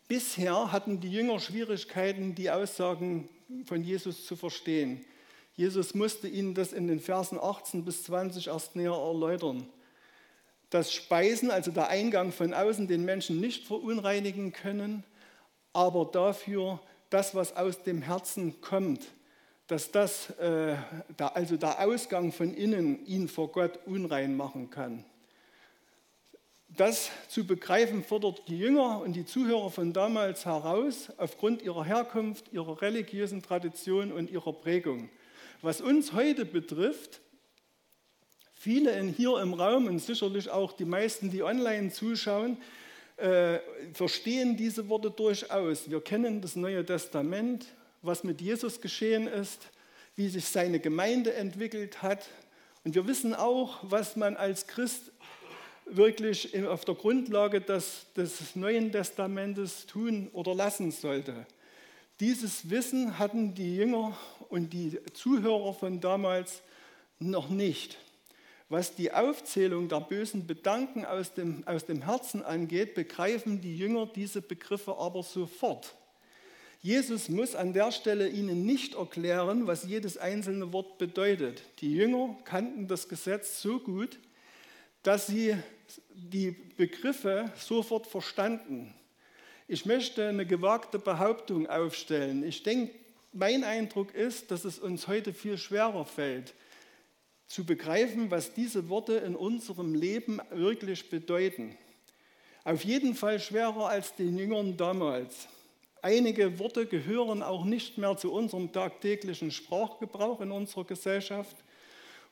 bisher 0.08 0.70
hatten 0.70 1.00
die 1.00 1.10
Jünger 1.10 1.40
Schwierigkeiten, 1.40 2.34
die 2.34 2.50
Aussagen 2.50 3.28
von 3.64 3.82
Jesus 3.82 4.26
zu 4.26 4.36
verstehen. 4.36 5.04
Jesus 5.56 5.94
musste 5.94 6.28
ihnen 6.28 6.54
das 6.54 6.74
in 6.74 6.86
den 6.86 7.00
Versen 7.00 7.38
18 7.40 7.84
bis 7.84 8.02
20 8.04 8.48
erst 8.48 8.76
näher 8.76 8.92
erläutern. 8.92 9.66
Dass 10.68 10.92
Speisen, 10.92 11.50
also 11.50 11.70
der 11.70 11.88
Eingang 11.88 12.32
von 12.32 12.52
außen, 12.52 12.86
den 12.86 13.06
Menschen 13.06 13.40
nicht 13.40 13.64
verunreinigen 13.64 14.52
können, 14.52 15.04
aber 15.72 16.04
dafür 16.04 16.80
das, 17.10 17.34
was 17.34 17.56
aus 17.56 17.82
dem 17.82 18.02
Herzen 18.02 18.60
kommt, 18.60 19.02
dass 19.66 19.90
das, 19.90 20.30
äh, 20.38 20.76
also 21.18 21.56
der 21.56 21.80
Ausgang 21.80 22.32
von 22.32 22.54
innen, 22.54 23.04
ihn 23.06 23.28
vor 23.28 23.50
Gott 23.50 23.78
unrein 23.86 24.36
machen 24.36 24.70
kann. 24.70 25.04
Das 26.68 27.10
zu 27.28 27.46
begreifen 27.46 28.04
fordert 28.04 28.42
die 28.48 28.58
Jünger 28.58 29.00
und 29.00 29.14
die 29.14 29.24
Zuhörer 29.24 29.70
von 29.70 29.92
damals 29.92 30.44
heraus 30.44 31.10
aufgrund 31.16 31.62
ihrer 31.62 31.84
Herkunft, 31.84 32.52
ihrer 32.52 32.82
religiösen 32.82 33.42
Tradition 33.42 34.12
und 34.12 34.30
ihrer 34.30 34.52
Prägung. 34.52 35.08
Was 35.62 35.80
uns 35.80 36.12
heute 36.12 36.44
betrifft, 36.44 37.20
viele 38.52 39.00
hier 39.04 39.40
im 39.40 39.54
Raum 39.54 39.86
und 39.86 40.00
sicherlich 40.00 40.50
auch 40.50 40.72
die 40.72 40.84
meisten, 40.84 41.30
die 41.30 41.42
online 41.42 41.92
zuschauen, 41.92 42.58
äh, 43.16 43.60
verstehen 43.94 44.56
diese 44.56 44.88
Worte 44.88 45.10
durchaus. 45.10 45.90
Wir 45.90 46.00
kennen 46.00 46.40
das 46.40 46.56
Neue 46.56 46.84
Testament, 46.84 47.66
was 48.02 48.24
mit 48.24 48.40
Jesus 48.40 48.80
geschehen 48.80 49.26
ist, 49.26 49.68
wie 50.16 50.28
sich 50.28 50.44
seine 50.46 50.80
Gemeinde 50.80 51.34
entwickelt 51.34 52.02
hat. 52.02 52.28
Und 52.84 52.94
wir 52.94 53.06
wissen 53.06 53.34
auch, 53.34 53.78
was 53.82 54.16
man 54.16 54.36
als 54.36 54.66
Christ 54.66 55.12
wirklich 55.86 56.64
auf 56.66 56.84
der 56.84 56.94
Grundlage 56.94 57.60
des, 57.60 58.06
des 58.16 58.56
Neuen 58.56 58.92
Testamentes 58.92 59.86
tun 59.86 60.28
oder 60.32 60.54
lassen 60.54 60.90
sollte. 60.90 61.46
Dieses 62.20 62.70
Wissen 62.70 63.18
hatten 63.18 63.54
die 63.54 63.76
Jünger 63.76 64.16
und 64.48 64.72
die 64.72 64.98
Zuhörer 65.12 65.74
von 65.74 66.00
damals 66.00 66.62
noch 67.18 67.48
nicht. 67.48 67.98
Was 68.68 68.94
die 68.96 69.12
Aufzählung 69.12 69.88
der 69.88 70.00
bösen 70.00 70.46
Bedanken 70.46 71.04
aus 71.04 71.34
dem, 71.34 71.62
aus 71.66 71.84
dem 71.84 72.02
Herzen 72.02 72.42
angeht, 72.42 72.94
begreifen 72.94 73.60
die 73.60 73.76
Jünger 73.76 74.06
diese 74.06 74.42
Begriffe 74.42 74.96
aber 74.98 75.22
sofort. 75.22 75.94
Jesus 76.82 77.28
muss 77.28 77.54
an 77.54 77.72
der 77.72 77.92
Stelle 77.92 78.28
ihnen 78.28 78.66
nicht 78.66 78.94
erklären, 78.94 79.66
was 79.66 79.84
jedes 79.84 80.18
einzelne 80.18 80.72
Wort 80.72 80.98
bedeutet. 80.98 81.62
Die 81.80 81.94
Jünger 81.94 82.36
kannten 82.44 82.88
das 82.88 83.08
Gesetz 83.08 83.62
so 83.62 83.78
gut, 83.78 84.18
dass 85.02 85.28
sie 85.28 85.56
die 86.14 86.50
Begriffe 86.50 87.50
sofort 87.56 88.06
verstanden. 88.06 88.92
Ich 89.68 89.86
möchte 89.86 90.28
eine 90.28 90.46
gewagte 90.46 90.98
Behauptung 90.98 91.68
aufstellen. 91.68 92.44
Ich 92.44 92.62
denke, 92.62 92.94
mein 93.32 93.64
Eindruck 93.64 94.14
ist, 94.14 94.50
dass 94.50 94.64
es 94.64 94.78
uns 94.78 95.08
heute 95.08 95.34
viel 95.34 95.58
schwerer 95.58 96.04
fällt, 96.04 96.54
zu 97.46 97.64
begreifen, 97.64 98.30
was 98.30 98.54
diese 98.54 98.88
Worte 98.88 99.14
in 99.14 99.36
unserem 99.36 99.94
Leben 99.94 100.40
wirklich 100.50 101.08
bedeuten. 101.10 101.76
Auf 102.64 102.84
jeden 102.84 103.14
Fall 103.14 103.38
schwerer 103.38 103.88
als 103.88 104.14
den 104.16 104.36
Jüngern 104.36 104.76
damals. 104.76 105.46
Einige 106.02 106.58
Worte 106.58 106.86
gehören 106.86 107.42
auch 107.42 107.64
nicht 107.64 107.98
mehr 107.98 108.16
zu 108.16 108.32
unserem 108.32 108.72
tagtäglichen 108.72 109.50
Sprachgebrauch 109.50 110.40
in 110.40 110.50
unserer 110.50 110.84
Gesellschaft. 110.84 111.56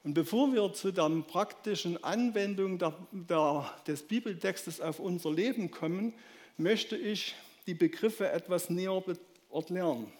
Und 0.02 0.14
bevor 0.14 0.52
wir 0.52 0.72
zu 0.72 0.92
der 0.92 1.08
praktischen 1.26 2.02
Anwendung 2.04 2.78
der, 2.78 2.94
der, 3.10 3.72
des 3.86 4.02
Bibeltextes 4.02 4.80
auf 4.80 5.00
unser 5.00 5.32
Leben 5.32 5.70
kommen, 5.70 6.12
möchte 6.58 6.96
ich 6.96 7.34
die 7.66 7.74
Begriffe 7.74 8.30
etwas 8.30 8.68
näher 8.70 9.02
erklären. 9.52 10.12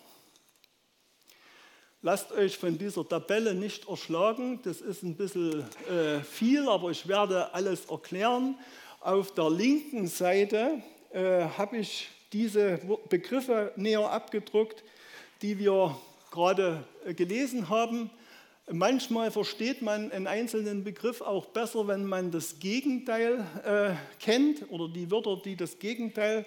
Lasst 2.07 2.33
euch 2.33 2.59
von 2.59 2.77
dieser 2.77 3.09
Tabelle 3.09 3.55
nicht 3.55 3.89
erschlagen. 3.89 4.61
Das 4.63 4.83
ist 4.83 5.03
ein 5.03 5.17
bisschen 5.17 5.65
äh, 5.89 6.21
viel, 6.21 6.69
aber 6.69 6.91
ich 6.91 7.09
werde 7.09 7.55
alles 7.55 7.87
erklären. 7.87 8.59
Auf 9.01 9.33
der 9.33 9.49
linken 9.49 10.07
Seite 10.07 10.83
äh, 11.15 11.47
habe 11.57 11.79
ich 11.79 12.11
diese 12.31 12.79
Begriffe 13.09 13.73
näher 13.77 14.11
abgedruckt, 14.11 14.85
die 15.41 15.59
wir 15.59 15.99
gerade 16.31 16.85
äh, 17.07 17.15
gelesen 17.15 17.71
haben. 17.71 18.11
Manchmal 18.71 19.31
versteht 19.31 19.81
man 19.81 20.13
einen 20.13 20.27
einzelnen 20.27 20.85
Begriff 20.85 21.23
auch 21.23 21.47
besser, 21.47 21.89
wenn 21.89 22.05
man 22.05 22.31
das 22.31 22.59
Gegenteil 22.59 23.47
äh, 23.65 23.95
kennt 24.23 24.71
oder 24.71 24.91
die 24.91 25.11
Wörter, 25.11 25.41
die 25.43 25.57
das 25.57 25.79
Gegenteil 25.79 26.45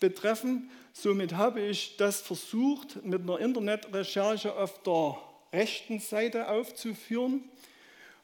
betreffen. 0.00 0.70
Somit 0.92 1.34
habe 1.34 1.60
ich 1.60 1.96
das 1.96 2.20
versucht, 2.20 3.04
mit 3.04 3.22
einer 3.22 3.38
Internetrecherche 3.38 4.54
auf 4.54 4.82
der 4.82 5.18
rechten 5.52 6.00
Seite 6.00 6.48
aufzuführen. 6.48 7.44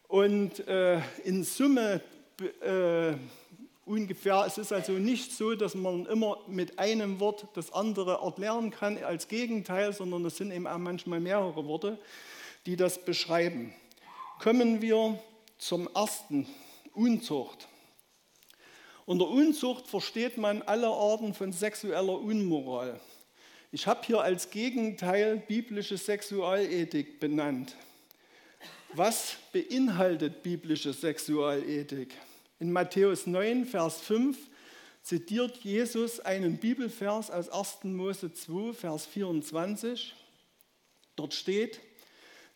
Und 0.09 0.67
äh, 0.67 1.01
in 1.25 1.45
Summe 1.45 2.01
äh, 2.61 3.15
ungefähr, 3.85 4.45
es 4.47 4.59
ist 4.59 4.73
also 4.73 4.93
nicht 4.93 5.33
so, 5.33 5.55
dass 5.55 5.75
man 5.75 6.07
immer 6.07 6.39
mit 6.49 6.79
einem 6.79 7.21
Wort 7.21 7.47
das 7.55 7.73
andere 7.73 8.21
erklären 8.23 8.71
kann 8.71 9.03
als 9.03 9.29
Gegenteil, 9.29 9.93
sondern 9.93 10.25
es 10.25 10.37
sind 10.37 10.51
eben 10.51 10.67
auch 10.67 10.79
manchmal 10.79 11.21
mehrere 11.21 11.65
Worte, 11.67 11.99
die 12.67 12.77
das 12.77 13.05
beschreiben. 13.05 13.73
Kommen 14.41 14.83
wir 14.83 15.19
zum 15.59 15.89
ersten, 15.95 16.47
Unzucht. 16.93 17.69
Unter 19.07 19.29
Unzucht 19.29 19.87
versteht 19.87 20.37
man 20.37 20.63
alle 20.63 20.89
Arten 20.89 21.33
von 21.33 21.53
sexueller 21.53 22.19
Unmoral. 22.19 23.01
Ich 23.71 23.87
habe 23.87 24.05
hier 24.05 24.21
als 24.21 24.51
Gegenteil 24.51 25.37
biblische 25.47 25.97
Sexualethik 25.97 27.21
benannt. 27.21 27.77
Was 28.95 29.37
beinhaltet 29.53 30.43
biblische 30.43 30.93
Sexualethik? 30.93 32.15
In 32.59 32.73
Matthäus 32.73 33.29
9, 33.29 33.67
Vers 33.67 34.01
5 34.01 34.37
zitiert 35.03 35.59
Jesus 35.59 36.19
einen 36.19 36.57
Bibelvers 36.57 37.31
aus 37.31 37.49
1. 37.49 37.85
Mose 37.85 38.33
2, 38.33 38.73
Vers 38.73 39.07
24. 39.07 40.15
Dort 41.15 41.33
steht, 41.33 41.81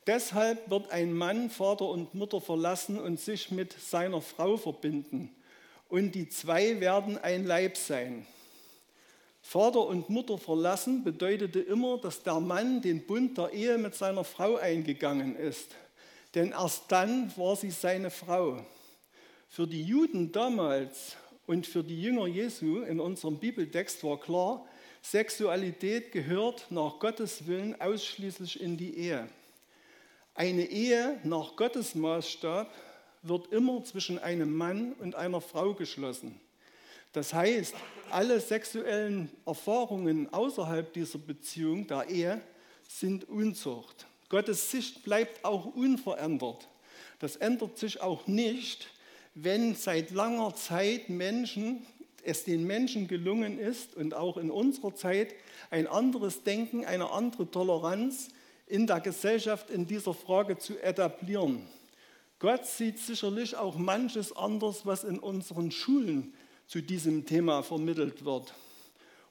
Deshalb 0.09 0.69
wird 0.69 0.91
ein 0.91 1.13
Mann 1.13 1.49
Vater 1.49 1.85
und 1.85 2.15
Mutter 2.15 2.41
verlassen 2.41 2.99
und 2.99 3.21
sich 3.21 3.53
mit 3.53 3.73
seiner 3.79 4.21
Frau 4.21 4.57
verbinden 4.57 5.37
und 5.91 6.15
die 6.15 6.29
zwei 6.29 6.81
werden 6.81 7.19
ein 7.19 7.45
Leib 7.45 7.77
sein. 7.77 8.27
Vater 9.43 9.87
und 9.87 10.09
Mutter 10.09 10.39
verlassen 10.39 11.03
bedeutete 11.03 11.61
immer, 11.61 11.99
dass 11.99 12.23
der 12.23 12.41
Mann 12.41 12.81
den 12.81 13.07
Bund 13.07 13.37
der 13.37 13.53
Ehe 13.53 13.79
mit 13.79 13.95
seiner 13.95 14.25
Frau 14.25 14.57
eingegangen 14.57 15.37
ist. 15.37 15.75
Denn 16.35 16.53
erst 16.53 16.85
dann 16.93 17.37
war 17.37 17.57
sie 17.57 17.71
seine 17.71 18.11
Frau. 18.11 18.65
Für 19.49 19.67
die 19.67 19.83
Juden 19.83 20.31
damals 20.31 21.17
und 21.47 21.67
für 21.67 21.83
die 21.83 22.01
Jünger 22.01 22.29
Jesu 22.29 22.83
in 22.83 23.01
unserem 23.01 23.39
Bibeltext 23.39 24.05
war 24.05 24.21
klar, 24.21 24.65
Sexualität 25.03 26.13
gehört 26.13 26.67
nach 26.71 27.01
Gottes 27.01 27.47
Willen 27.49 27.81
ausschließlich 27.81 28.61
in 28.61 28.77
die 28.77 28.97
Ehe. 28.97 29.29
Eine 30.35 30.67
Ehe 30.67 31.19
nach 31.25 31.57
Gottes 31.57 31.97
Maßstab 31.97 32.73
wird 33.23 33.53
immer 33.53 33.85
zwischen 33.85 34.19
einem 34.19 34.55
Mann 34.57 34.93
und 34.95 35.15
einer 35.15 35.41
Frau 35.41 35.75
geschlossen. 35.75 36.41
Das 37.13 37.35
heißt, 37.35 37.75
alle 38.11 38.41
sexuellen 38.41 39.31
Erfahrungen 39.45 40.33
außerhalb 40.33 40.93
dieser 40.93 41.19
Beziehung, 41.19 41.87
der 41.87 42.09
Ehe, 42.09 42.41
sind 42.89 43.29
Unzucht. 43.29 44.07
Gottes 44.29 44.71
Sicht 44.71 45.03
bleibt 45.03 45.45
auch 45.45 45.67
unverändert. 45.75 46.69
Das 47.19 47.37
ändert 47.37 47.79
sich 47.79 48.01
auch 48.01 48.27
nicht, 48.27 48.89
wenn 49.35 49.75
seit 49.75 50.11
langer 50.13 50.55
Zeit 50.55 51.09
Menschen, 51.09 51.85
es 52.23 52.45
den 52.45 52.65
Menschen 52.65 53.09
gelungen 53.09 53.59
ist 53.59 53.97
und 53.97 54.15
auch 54.15 54.37
in 54.37 54.51
unserer 54.51 54.95
Zeit 54.95 55.35
ein 55.71 55.87
anderes 55.87 56.43
Denken, 56.43 56.85
eine 56.85 57.11
andere 57.11 57.51
Toleranz 57.51 58.29
in 58.67 58.87
der 58.87 59.01
Gesellschaft 59.01 59.71
in 59.71 59.87
dieser 59.87 60.15
Frage 60.15 60.59
zu 60.59 60.79
etablieren. 60.81 61.67
Gott 62.41 62.67
sieht 62.67 62.99
sicherlich 62.99 63.55
auch 63.55 63.77
manches 63.77 64.35
anders, 64.35 64.87
was 64.87 65.05
in 65.05 65.19
unseren 65.19 65.71
Schulen 65.71 66.33
zu 66.67 66.81
diesem 66.81 67.27
Thema 67.27 67.63
vermittelt 67.63 68.25
wird 68.25 68.55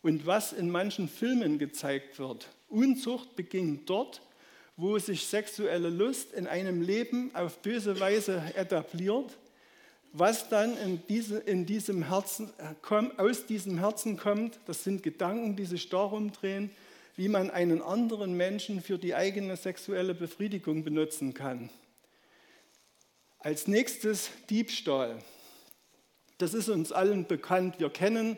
und 0.03 0.27
was 0.27 0.53
in 0.53 0.69
manchen 0.69 1.09
Filmen 1.09 1.57
gezeigt 1.57 2.19
wird. 2.19 2.47
Unzucht 2.69 3.35
beginnt 3.35 3.89
dort, 3.89 4.21
wo 4.77 4.99
sich 4.99 5.25
sexuelle 5.25 5.89
Lust 5.89 6.33
in 6.33 6.45
einem 6.45 6.83
Leben 6.83 7.33
auf 7.33 7.57
böse 7.63 7.99
Weise 7.99 8.43
etabliert, 8.55 9.37
was 10.13 10.47
dann 10.47 10.77
in, 10.77 11.01
diese, 11.09 11.39
in 11.39 11.65
diesem 11.65 12.09
Herzen, 12.09 12.51
aus 13.17 13.47
diesem 13.47 13.79
Herzen 13.79 14.17
kommt, 14.17 14.59
das 14.67 14.83
sind 14.83 15.01
Gedanken, 15.01 15.55
die 15.55 15.65
sich 15.65 15.89
darum 15.89 16.31
drehen, 16.31 16.69
wie 17.15 17.27
man 17.27 17.49
einen 17.49 17.81
anderen 17.81 18.37
Menschen 18.37 18.83
für 18.83 18.99
die 18.99 19.15
eigene 19.15 19.57
sexuelle 19.57 20.13
Befriedigung 20.13 20.83
benutzen 20.83 21.33
kann. 21.33 21.71
Als 23.41 23.67
nächstes 23.67 24.31
Diebstahl. 24.49 25.17
Das 26.39 26.53
ist 26.53 26.67
uns 26.67 26.91
allen 26.91 27.25
bekannt. 27.25 27.79
Wir 27.79 27.89
kennen, 27.89 28.37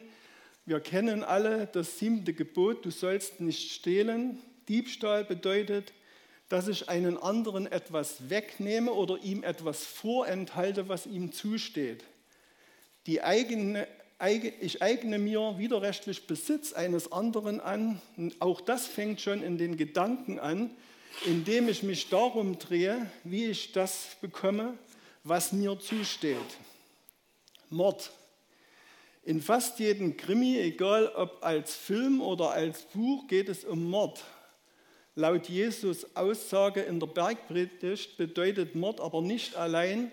wir 0.68 0.80
kennen 0.80 1.24
alle 1.24 1.66
das 1.66 1.98
siebte 1.98 2.34
Gebot, 2.34 2.86
du 2.86 2.92
sollst 2.92 3.42
nicht 3.42 3.72
stehlen. 3.72 4.38
Diebstahl 4.70 5.24
bedeutet, 5.24 5.92
dass 6.50 6.68
ich 6.68 6.88
einen 6.88 7.18
anderen 7.18 7.66
etwas 7.66 8.30
wegnehme 8.30 8.94
oder 8.94 9.18
ihm 9.24 9.44
etwas 9.44 9.86
vorenthalte, 9.86 10.88
was 10.88 11.08
ihm 11.08 11.32
zusteht. 11.32 12.04
Die 13.08 13.24
eigene, 13.24 13.88
ich 14.60 14.84
eigne 14.84 15.18
mir 15.18 15.56
widerrechtlich 15.58 16.28
Besitz 16.28 16.74
eines 16.74 17.12
anderen 17.12 17.60
an. 17.60 18.00
Auch 18.38 18.62
das 18.62 18.86
fängt 18.86 19.20
schon 19.20 19.42
in 19.42 19.58
den 19.58 19.78
Gedanken 19.78 20.38
an, 20.38 20.70
indem 21.26 21.70
ich 21.70 21.82
mich 21.82 22.10
darum 22.10 22.60
drehe, 22.60 23.10
wie 23.24 23.46
ich 23.46 23.72
das 23.72 24.18
bekomme, 24.22 24.78
was 25.24 25.52
mir 25.52 25.78
zusteht. 25.80 26.38
Mord. 27.70 28.12
In 29.24 29.42
fast 29.42 29.80
jedem 29.80 30.18
Krimi, 30.18 30.58
egal 30.58 31.08
ob 31.10 31.44
als 31.44 31.76
Film 31.76 32.22
oder 32.22 32.52
als 32.52 32.82
Buch, 32.82 33.28
geht 33.28 33.50
es 33.50 33.64
um 33.64 33.84
Mord. 33.90 34.24
Laut 35.14 35.48
Jesus 35.48 36.16
Aussage 36.16 36.82
in 36.82 37.00
der 37.00 37.08
Bergpredigt 37.08 38.18
bedeutet 38.18 38.74
Mord 38.76 39.00
aber 39.00 39.22
nicht 39.22 39.56
allein 39.56 40.12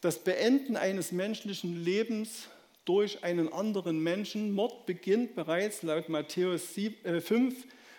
das 0.00 0.18
Beenden 0.18 0.76
eines 0.76 1.12
menschlichen 1.12 1.84
Lebens 1.84 2.48
durch 2.84 3.22
einen 3.22 3.52
anderen 3.52 4.02
Menschen. 4.02 4.52
Mord 4.52 4.86
beginnt 4.86 5.36
bereits 5.36 5.82
laut 5.82 6.08
Matthäus 6.08 6.64
5, 6.64 7.04
äh, 7.04 7.20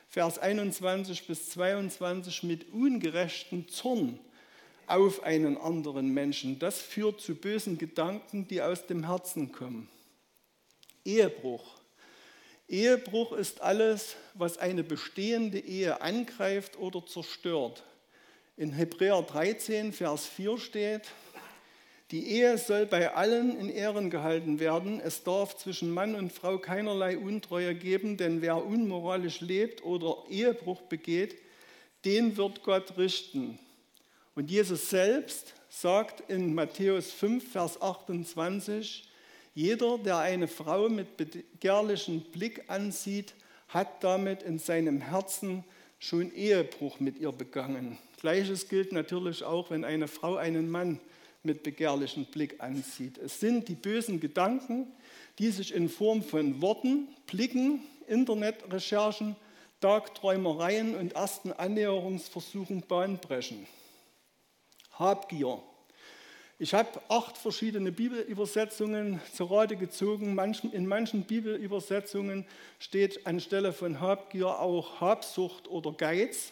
Vers 0.10 0.40
21 0.40 1.28
bis 1.28 1.52
22 1.52 2.44
mit 2.44 2.74
ungerechtem 2.74 3.68
Zorn 3.70 4.20
auf 4.90 5.24
einen 5.24 5.58
anderen 5.58 6.14
Menschen. 6.14 6.60
Das 6.60 6.80
führt 6.80 7.22
zu 7.22 7.36
bösen 7.36 7.78
Gedanken, 7.78 8.48
die 8.48 8.62
aus 8.62 8.88
dem 8.88 9.06
Herzen 9.06 9.52
kommen. 9.52 9.90
Ehebruch. 11.06 11.80
Ehebruch 12.68 13.34
ist 13.34 13.62
alles, 13.62 14.16
was 14.36 14.58
eine 14.58 14.84
bestehende 14.84 15.60
Ehe 15.60 16.02
angreift 16.02 16.78
oder 16.78 17.06
zerstört. 17.06 17.84
In 18.58 18.74
Hebräer 18.74 19.22
13, 19.22 19.94
Vers 19.94 20.26
4 20.28 20.58
steht, 20.58 21.04
die 22.12 22.28
Ehe 22.28 22.58
soll 22.58 22.88
bei 22.88 23.14
allen 23.14 23.60
in 23.60 23.70
Ehren 23.70 24.10
gehalten 24.10 24.60
werden. 24.60 25.00
Es 25.00 25.24
darf 25.24 25.58
zwischen 25.58 25.92
Mann 25.92 26.16
und 26.16 26.34
Frau 26.34 26.58
keinerlei 26.58 27.18
Untreue 27.18 27.76
geben, 27.76 28.18
denn 28.18 28.42
wer 28.42 28.66
unmoralisch 28.66 29.42
lebt 29.42 29.84
oder 29.84 30.24
Ehebruch 30.30 30.82
begeht, 30.82 31.38
den 32.06 32.36
wird 32.36 32.64
Gott 32.64 32.98
richten. 32.98 33.60
Und 34.40 34.50
Jesus 34.50 34.90
selbst 34.90 35.54
sagt 35.68 36.30
in 36.30 36.54
Matthäus 36.54 37.12
5, 37.12 37.52
Vers 37.52 37.82
28, 37.82 39.06
jeder, 39.54 39.98
der 39.98 40.20
eine 40.20 40.48
Frau 40.48 40.88
mit 40.88 41.18
begehrlichem 41.18 42.22
Blick 42.22 42.64
ansieht, 42.70 43.34
hat 43.68 44.02
damit 44.02 44.42
in 44.44 44.58
seinem 44.58 45.02
Herzen 45.02 45.66
schon 46.00 46.34
Ehebruch 46.34 47.02
mit 47.02 47.18
ihr 47.18 47.34
begangen. 47.34 47.98
Gleiches 48.22 48.70
gilt 48.70 48.94
natürlich 48.94 49.44
auch, 49.44 49.72
wenn 49.72 49.84
eine 49.84 50.08
Frau 50.08 50.38
einen 50.38 50.72
Mann 50.72 51.02
mit 51.44 51.62
begehrlichem 51.62 52.24
Blick 52.24 52.64
ansieht. 52.64 53.18
Es 53.18 53.42
sind 53.42 53.68
die 53.68 53.76
bösen 53.76 54.22
Gedanken, 54.22 54.88
die 55.38 55.52
sich 55.52 55.74
in 55.74 55.90
Form 55.90 56.24
von 56.24 56.62
Worten, 56.62 57.10
Blicken, 57.28 57.82
Internetrecherchen, 58.08 59.36
Tagträumereien 59.82 60.96
und 60.96 61.12
ersten 61.12 61.52
Annäherungsversuchen 61.52 62.84
Bahn 62.88 63.18
brechen. 63.18 63.68
Habgier. 65.00 65.64
Ich 66.62 66.74
habe 66.74 67.02
acht 67.08 67.38
verschiedene 67.38 67.90
Bibelübersetzungen 67.90 69.22
zur 69.34 69.50
Rate 69.50 69.78
gezogen. 69.78 70.38
in 70.74 70.86
manchen 70.86 71.24
Bibelübersetzungen 71.24 72.46
steht 72.80 73.26
anstelle 73.26 73.72
von 73.72 74.02
Habgier 74.02 74.60
auch 74.60 75.00
Habsucht 75.00 75.70
oder 75.70 75.94
Geiz. 75.94 76.52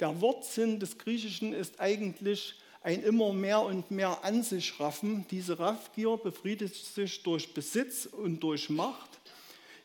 Der 0.00 0.20
Wortsinn 0.20 0.80
des 0.80 0.98
Griechischen 0.98 1.54
ist 1.54 1.80
eigentlich 1.80 2.56
ein 2.82 3.02
immer 3.02 3.32
mehr 3.32 3.62
und 3.62 3.90
mehr 3.90 4.22
an 4.22 4.42
sich 4.42 4.78
raffen. 4.78 5.24
Diese 5.30 5.58
Raffgier 5.58 6.18
befriedigt 6.18 6.94
sich 6.94 7.22
durch 7.22 7.54
Besitz 7.54 8.04
und 8.04 8.40
durch 8.40 8.68
Macht. 8.68 9.08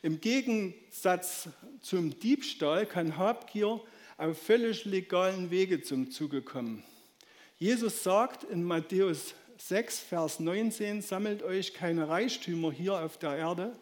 Im 0.02 0.20
Gegensatz 0.20 1.48
zum 1.80 2.20
Diebstahl 2.20 2.84
kann 2.84 3.16
Habgier 3.16 3.80
auf 4.18 4.36
völlig 4.36 4.84
legalen 4.84 5.50
Wege 5.50 5.80
zum 5.80 6.10
Zuge 6.10 6.42
kommen. 6.42 6.84
Jesus 7.60 8.04
sagt 8.04 8.44
in 8.44 8.62
Matthäus 8.62 9.34
6, 9.56 9.98
Vers 9.98 10.38
19, 10.38 11.02
sammelt 11.02 11.42
euch 11.42 11.74
keine 11.74 12.08
Reichtümer 12.08 12.70
hier 12.70 12.94
auf 12.94 13.18
der 13.18 13.36
Erde. 13.36 13.76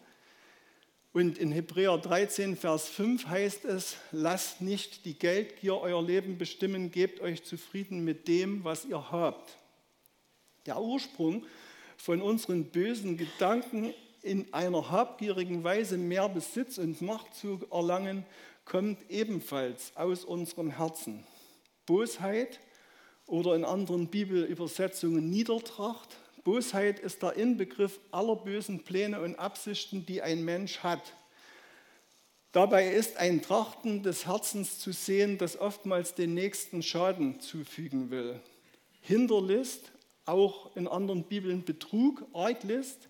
Und 1.13 1.37
in 1.37 1.53
Hebräer 1.53 1.99
13, 1.99 2.57
Vers 2.57 2.89
5 2.89 3.27
heißt 3.27 3.67
es, 3.67 3.99
lasst 4.13 4.63
nicht 4.63 5.05
die 5.05 5.19
Geldgier 5.19 5.79
euer 5.79 6.03
Leben 6.03 6.39
bestimmen, 6.39 6.91
gebt 6.91 7.21
euch 7.21 7.45
zufrieden 7.45 8.03
mit 8.03 8.29
dem, 8.29 8.65
was 8.65 8.87
ihr 8.87 9.11
habt. 9.13 9.59
Der 10.65 10.81
Ursprung 10.81 11.45
von 11.99 12.23
unseren 12.23 12.71
bösen 12.71 13.19
Gedanken 13.19 13.93
in 14.23 14.55
einer 14.55 14.91
habgierigen 14.91 15.65
Weise 15.65 15.99
mehr 15.99 16.31
Besitz 16.31 16.79
und 16.79 17.03
Macht 17.03 17.35
zu 17.35 17.61
erlangen, 17.71 18.25
kommt 18.65 19.11
ebenfalls 19.11 19.95
aus 19.97 20.25
unserem 20.25 20.71
Herzen. 20.71 21.27
Bosheit, 21.85 22.59
oder 23.27 23.55
in 23.55 23.65
anderen 23.65 24.09
Bibelübersetzungen 24.09 25.29
Niedertracht. 25.29 26.17
Bosheit 26.45 27.01
ist 27.01 27.23
der 27.23 27.35
Inbegriff 27.35 27.99
aller 28.13 28.37
bösen 28.37 28.85
Pläne 28.85 29.21
und 29.21 29.37
Absichten, 29.37 30.07
die 30.07 30.23
ein 30.23 30.45
Mensch 30.45 30.79
hat. 30.79 31.13
Dabei 32.53 32.89
ist 32.89 33.19
ein 33.19 33.43
Trachten 33.43 34.03
des 34.03 34.27
Herzens 34.27 34.79
zu 34.79 34.93
sehen, 34.93 35.39
das 35.39 35.59
oftmals 35.59 36.15
den 36.15 36.35
nächsten 36.35 36.83
Schaden 36.83 37.41
zufügen 37.41 38.11
will. 38.11 38.41
Hinterlist, 39.01 39.93
auch 40.25 40.75
in 40.75 40.89
anderen 40.89 41.25
Bibeln 41.25 41.65
Betrug, 41.65 42.25
Arglist. 42.33 43.09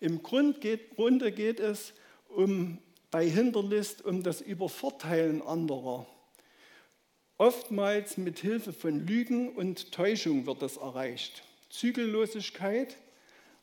Im 0.00 0.22
Grunde 0.22 1.32
geht 1.32 1.60
es 1.60 1.94
um, 2.28 2.78
bei 3.10 3.28
Hinterlist 3.28 4.04
um 4.04 4.22
das 4.22 4.40
Übervorteilen 4.40 5.40
anderer. 5.40 6.06
Oftmals 7.42 8.18
mit 8.18 8.38
Hilfe 8.38 8.72
von 8.72 9.04
Lügen 9.04 9.48
und 9.48 9.90
Täuschung 9.90 10.46
wird 10.46 10.62
das 10.62 10.76
erreicht. 10.76 11.42
Zügellosigkeit, 11.70 12.96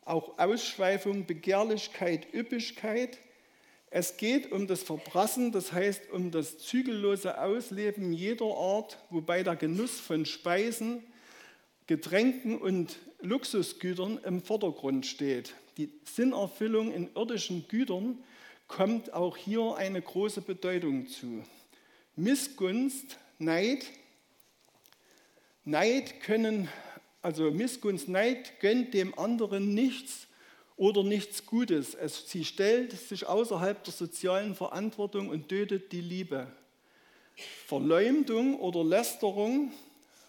auch 0.04 0.38
Ausschweifung, 0.38 1.26
Begehrlichkeit, 1.26 2.28
Üppigkeit. 2.34 3.20
Es 3.90 4.18
geht 4.18 4.52
um 4.52 4.68
das 4.68 4.84
Verprassen, 4.84 5.54
das 5.54 5.72
heißt 5.72 6.12
um 6.12 6.30
das 6.30 6.58
zügellose 6.58 7.40
Ausleben 7.42 8.12
jeder 8.12 8.54
Art, 8.54 8.98
wobei 9.12 9.44
der 9.44 9.56
Genuss 9.56 9.98
von 9.98 10.26
Speisen, 10.26 11.02
Getränken 11.88 12.58
und 12.58 13.00
Luxusgütern 13.22 14.20
im 14.26 14.42
Vordergrund 14.42 15.06
steht. 15.06 15.56
Die 15.78 15.90
Sinnerfüllung 16.04 16.92
in 16.92 17.12
irdischen 17.16 17.66
Gütern 17.70 18.18
kommt 18.68 19.14
auch 19.14 19.38
hier 19.38 19.76
eine 19.78 20.02
große 20.02 20.42
Bedeutung 20.42 21.08
zu. 21.08 21.46
Missgunst 22.18 23.18
Neid. 23.42 23.86
Neid 25.64 26.20
können, 26.20 26.68
also 27.22 27.52
Missgunst, 27.52 28.10
Neid 28.10 28.60
gönnt 28.60 28.94
dem 28.94 29.18
anderen 29.18 29.74
nichts 29.74 30.28
oder 30.76 31.04
nichts 31.04 31.46
Gutes. 31.46 31.96
Es, 31.96 32.30
sie 32.30 32.44
stellt 32.44 32.92
sich 32.92 33.26
außerhalb 33.28 33.82
der 33.82 33.94
sozialen 33.94 34.56
Verantwortung 34.56 35.30
und 35.30 35.48
tötet 35.48 35.94
die 35.94 36.02
Liebe. 36.02 36.48
Verleumdung 37.66 38.60
oder 38.60 38.84
Lästerung, 38.84 39.72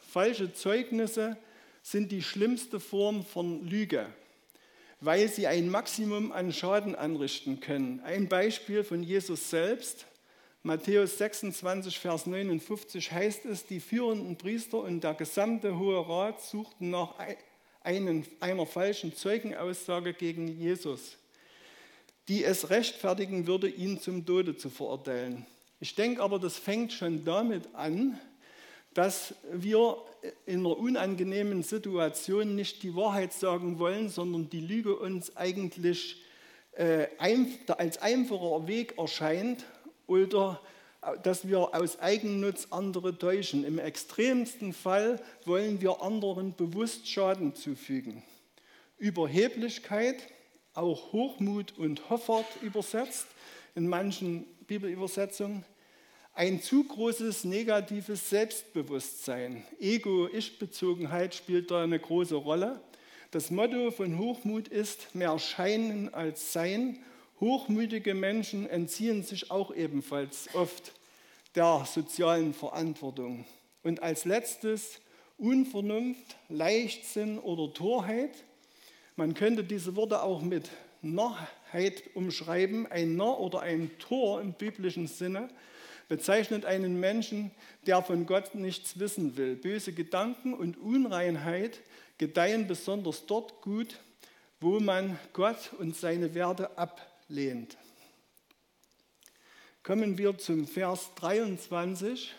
falsche 0.09 0.55
Zeugnisse 0.55 1.37
sind 1.83 2.12
die 2.12 2.23
schlimmste 2.23 2.79
Form 2.79 3.25
von 3.25 3.66
Lüge, 3.66 4.07
weil 5.01 5.29
sie 5.29 5.49
ein 5.49 5.68
Maximum 5.68 6.31
an 6.31 6.53
Schaden 6.53 6.94
anrichten 6.94 7.59
können. 7.59 7.99
Ein 8.05 8.29
Beispiel 8.29 8.85
von 8.85 9.03
Jesus 9.03 9.51
selbst. 9.51 10.07
Matthäus 10.62 11.16
26, 11.16 11.99
Vers 11.99 12.27
59 12.27 13.12
heißt 13.12 13.46
es, 13.46 13.64
die 13.64 13.81
führenden 13.81 14.37
Priester 14.37 14.83
und 14.83 15.03
der 15.03 15.14
gesamte 15.14 15.79
Hohe 15.79 16.07
Rat 16.07 16.42
suchten 16.42 16.90
nach 16.90 17.14
einen, 17.83 18.27
einer 18.40 18.66
falschen 18.66 19.16
Zeugenaussage 19.16 20.12
gegen 20.12 20.49
Jesus, 20.49 21.16
die 22.29 22.44
es 22.44 22.68
rechtfertigen 22.68 23.46
würde, 23.46 23.70
ihn 23.70 24.03
zum 24.03 24.27
Tode 24.27 24.55
zu 24.55 24.68
verurteilen. 24.68 25.46
Ich 25.81 25.94
denke 25.94 26.23
aber, 26.23 26.38
das 26.38 26.59
fängt 26.59 26.92
schon 26.92 27.25
damit 27.25 27.75
an, 27.75 28.20
dass 28.92 29.35
wir 29.51 29.96
in 30.44 30.61
einer 30.61 30.77
unangenehmen 30.77 31.62
Situation 31.62 32.55
nicht 32.55 32.83
die 32.83 32.94
Wahrheit 32.94 33.33
sagen 33.33 33.79
wollen, 33.79 34.11
sondern 34.11 34.51
die 34.51 34.61
Lüge 34.61 34.94
uns 34.94 35.35
eigentlich 35.38 36.23
äh, 36.73 37.07
als 37.18 37.96
einfacher 38.03 38.66
Weg 38.66 38.99
erscheint 38.99 39.64
oder 40.11 40.61
dass 41.23 41.49
wir 41.49 41.75
aus 41.75 42.01
Eigennutz 42.01 42.66
andere 42.70 43.16
täuschen. 43.16 43.64
Im 43.64 43.79
extremsten 43.79 44.73
Fall 44.75 45.20
wollen 45.46 45.81
wir 45.81 46.03
anderen 46.03 46.55
bewusst 46.55 47.09
Schaden 47.09 47.55
zufügen. 47.55 48.23
Überheblichkeit, 48.99 50.16
auch 50.75 51.12
Hochmut 51.12 51.79
und 51.79 52.11
Hoffart 52.11 52.46
übersetzt 52.61 53.29
in 53.75 53.88
manchen 53.88 54.44
Bibelübersetzungen. 54.66 55.64
Ein 56.35 56.61
zu 56.61 56.85
großes 56.85 57.44
negatives 57.44 58.29
Selbstbewusstsein, 58.29 59.64
Ego, 59.79 60.29
Ich-Bezogenheit 60.29 61.35
spielt 61.35 61.70
da 61.70 61.85
eine 61.85 61.99
große 61.99 62.35
Rolle. 62.35 62.81
Das 63.31 63.51
Motto 63.51 63.90
von 63.92 64.18
Hochmut 64.18 64.68
ist 64.68 65.14
mehr 65.14 65.38
Scheinen 65.38 66.12
als 66.12 66.53
Sein 66.53 66.99
Hochmütige 67.40 68.14
Menschen 68.14 68.68
entziehen 68.68 69.22
sich 69.22 69.50
auch 69.50 69.74
ebenfalls 69.74 70.48
oft 70.55 70.92
der 71.55 71.85
sozialen 71.87 72.53
Verantwortung. 72.55 73.46
Und 73.83 74.03
als 74.03 74.24
letztes 74.24 75.00
Unvernunft, 75.40 76.37
Leichtsinn 76.50 77.38
oder 77.38 77.72
Torheit. 77.72 78.44
Man 79.16 79.33
könnte 79.33 79.64
diese 79.64 79.96
Worte 79.96 80.22
auch 80.22 80.42
mit 80.42 80.68
Narrheit 81.00 82.03
umschreiben. 82.14 82.87
Ein 82.87 83.16
Narr 83.16 83.40
oder 83.40 83.61
ein 83.61 83.90
Tor 83.98 84.42
im 84.42 84.53
biblischen 84.53 85.07
Sinne 85.07 85.48
bezeichnet 86.09 86.66
einen 86.66 87.00
Menschen, 87.00 87.53
der 87.87 88.03
von 88.03 88.26
Gott 88.26 88.55
nichts 88.55 88.98
wissen 88.98 89.38
will. 89.38 89.57
Böse 89.57 89.94
Gedanken 89.94 90.53
und 90.53 90.76
Unreinheit 90.76 91.81
gedeihen 92.18 92.66
besonders 92.66 93.24
dort 93.24 93.62
gut, 93.62 93.98
wo 94.61 94.79
man 94.79 95.18
Gott 95.33 95.70
und 95.79 95.96
seine 95.96 96.35
Werte 96.35 96.76
ablehnt. 97.31 97.77
Kommen 99.85 100.19
wir 100.19 100.37
zum 100.37 100.66
Vers 100.66 101.12
23. 101.14 102.35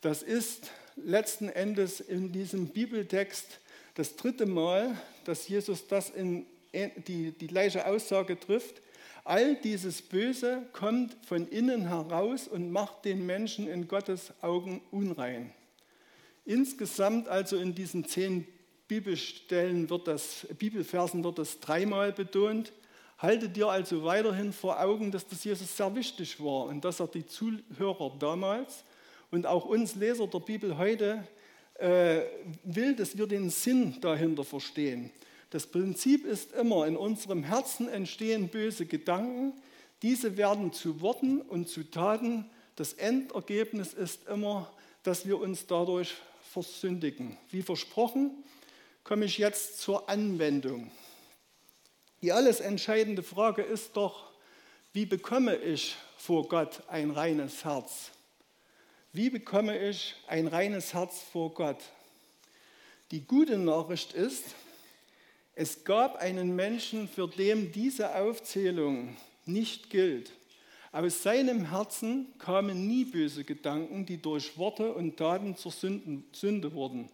Das 0.00 0.24
ist 0.24 0.72
letzten 0.96 1.48
Endes 1.48 2.00
in 2.00 2.32
diesem 2.32 2.70
Bibeltext 2.70 3.60
das 3.94 4.16
dritte 4.16 4.46
Mal, 4.46 5.00
dass 5.24 5.46
Jesus 5.46 5.86
das 5.86 6.10
in 6.10 6.44
die, 6.72 7.30
die 7.30 7.46
gleiche 7.46 7.86
Aussage 7.86 8.36
trifft. 8.38 8.82
All 9.22 9.54
dieses 9.54 10.02
Böse 10.02 10.66
kommt 10.72 11.16
von 11.24 11.46
innen 11.46 11.86
heraus 11.86 12.48
und 12.48 12.72
macht 12.72 13.04
den 13.04 13.24
Menschen 13.24 13.68
in 13.68 13.86
Gottes 13.86 14.32
Augen 14.40 14.82
unrein. 14.90 15.52
Insgesamt 16.44 17.28
also 17.28 17.58
in 17.58 17.76
diesen 17.76 18.04
zehn 18.06 18.44
Bibelstellen 18.88 19.88
wird 19.88 20.08
das, 20.08 20.48
Bibelversen 20.58 21.22
wird 21.22 21.38
das 21.38 21.60
dreimal 21.60 22.12
betont. 22.12 22.72
Haltet 23.20 23.54
dir 23.54 23.68
also 23.68 24.02
weiterhin 24.02 24.50
vor 24.50 24.80
Augen, 24.80 25.10
dass 25.10 25.26
das 25.28 25.44
Jesus 25.44 25.76
sehr 25.76 25.94
wichtig 25.94 26.42
war 26.42 26.64
und 26.64 26.82
dass 26.82 27.00
er 27.00 27.06
die 27.06 27.26
Zuhörer 27.26 28.16
damals 28.18 28.82
und 29.30 29.46
auch 29.46 29.66
uns 29.66 29.94
Leser 29.94 30.26
der 30.26 30.38
Bibel 30.38 30.78
heute 30.78 31.22
äh, 31.74 32.22
will, 32.64 32.96
dass 32.96 33.18
wir 33.18 33.26
den 33.26 33.50
Sinn 33.50 34.00
dahinter 34.00 34.42
verstehen. 34.42 35.10
Das 35.50 35.66
Prinzip 35.66 36.24
ist 36.24 36.52
immer, 36.52 36.86
in 36.86 36.96
unserem 36.96 37.42
Herzen 37.42 37.90
entstehen 37.90 38.48
böse 38.48 38.86
Gedanken, 38.86 39.52
diese 40.00 40.38
werden 40.38 40.72
zu 40.72 41.02
Worten 41.02 41.42
und 41.42 41.68
zu 41.68 41.90
Taten. 41.90 42.48
Das 42.76 42.94
Endergebnis 42.94 43.92
ist 43.92 44.28
immer, 44.28 44.72
dass 45.02 45.26
wir 45.26 45.38
uns 45.38 45.66
dadurch 45.66 46.14
versündigen. 46.52 47.36
Wie 47.50 47.60
versprochen, 47.60 48.30
komme 49.04 49.26
ich 49.26 49.36
jetzt 49.36 49.78
zur 49.78 50.08
Anwendung. 50.08 50.90
Die 52.22 52.32
alles 52.32 52.60
entscheidende 52.60 53.22
Frage 53.22 53.62
ist 53.62 53.96
doch, 53.96 54.30
wie 54.92 55.06
bekomme 55.06 55.56
ich 55.56 55.96
vor 56.16 56.48
Gott 56.48 56.82
ein 56.88 57.10
reines 57.10 57.64
Herz? 57.64 58.10
Wie 59.12 59.30
bekomme 59.30 59.78
ich 59.88 60.16
ein 60.26 60.46
reines 60.46 60.92
Herz 60.92 61.22
vor 61.32 61.54
Gott? 61.54 61.78
Die 63.10 63.24
gute 63.24 63.58
Nachricht 63.58 64.12
ist, 64.12 64.54
es 65.54 65.84
gab 65.84 66.16
einen 66.16 66.54
Menschen, 66.54 67.08
für 67.08 67.26
den 67.26 67.72
diese 67.72 68.14
Aufzählung 68.14 69.16
nicht 69.46 69.90
gilt. 69.90 70.30
Aus 70.92 71.22
seinem 71.22 71.70
Herzen 71.70 72.26
kamen 72.38 72.86
nie 72.86 73.04
böse 73.04 73.44
Gedanken, 73.44 74.06
die 74.06 74.20
durch 74.20 74.58
Worte 74.58 74.92
und 74.92 75.16
Taten 75.16 75.56
zur 75.56 75.72
Sünde 75.72 76.72
wurden. 76.72 77.08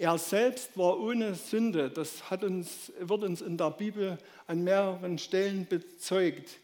Er 0.00 0.16
selbst 0.16 0.78
war 0.78 0.98
ohne 0.98 1.34
Sünde. 1.34 1.90
Das 1.90 2.30
hat 2.30 2.42
uns, 2.42 2.90
wird 3.00 3.22
uns 3.22 3.42
in 3.42 3.58
der 3.58 3.70
Bibel 3.70 4.16
an 4.46 4.64
mehreren 4.64 5.18
Stellen 5.18 5.66
bezeugt. 5.66 6.56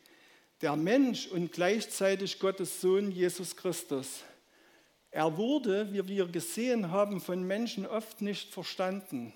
Der 0.62 0.74
Mensch 0.74 1.26
und 1.26 1.52
gleichzeitig 1.52 2.38
Gottes 2.38 2.80
Sohn 2.80 3.10
Jesus 3.10 3.54
Christus. 3.54 4.22
Er 5.10 5.36
wurde, 5.36 5.92
wie 5.92 6.08
wir 6.08 6.28
gesehen 6.28 6.90
haben, 6.90 7.20
von 7.20 7.46
Menschen 7.46 7.86
oft 7.86 8.22
nicht 8.22 8.54
verstanden. 8.54 9.34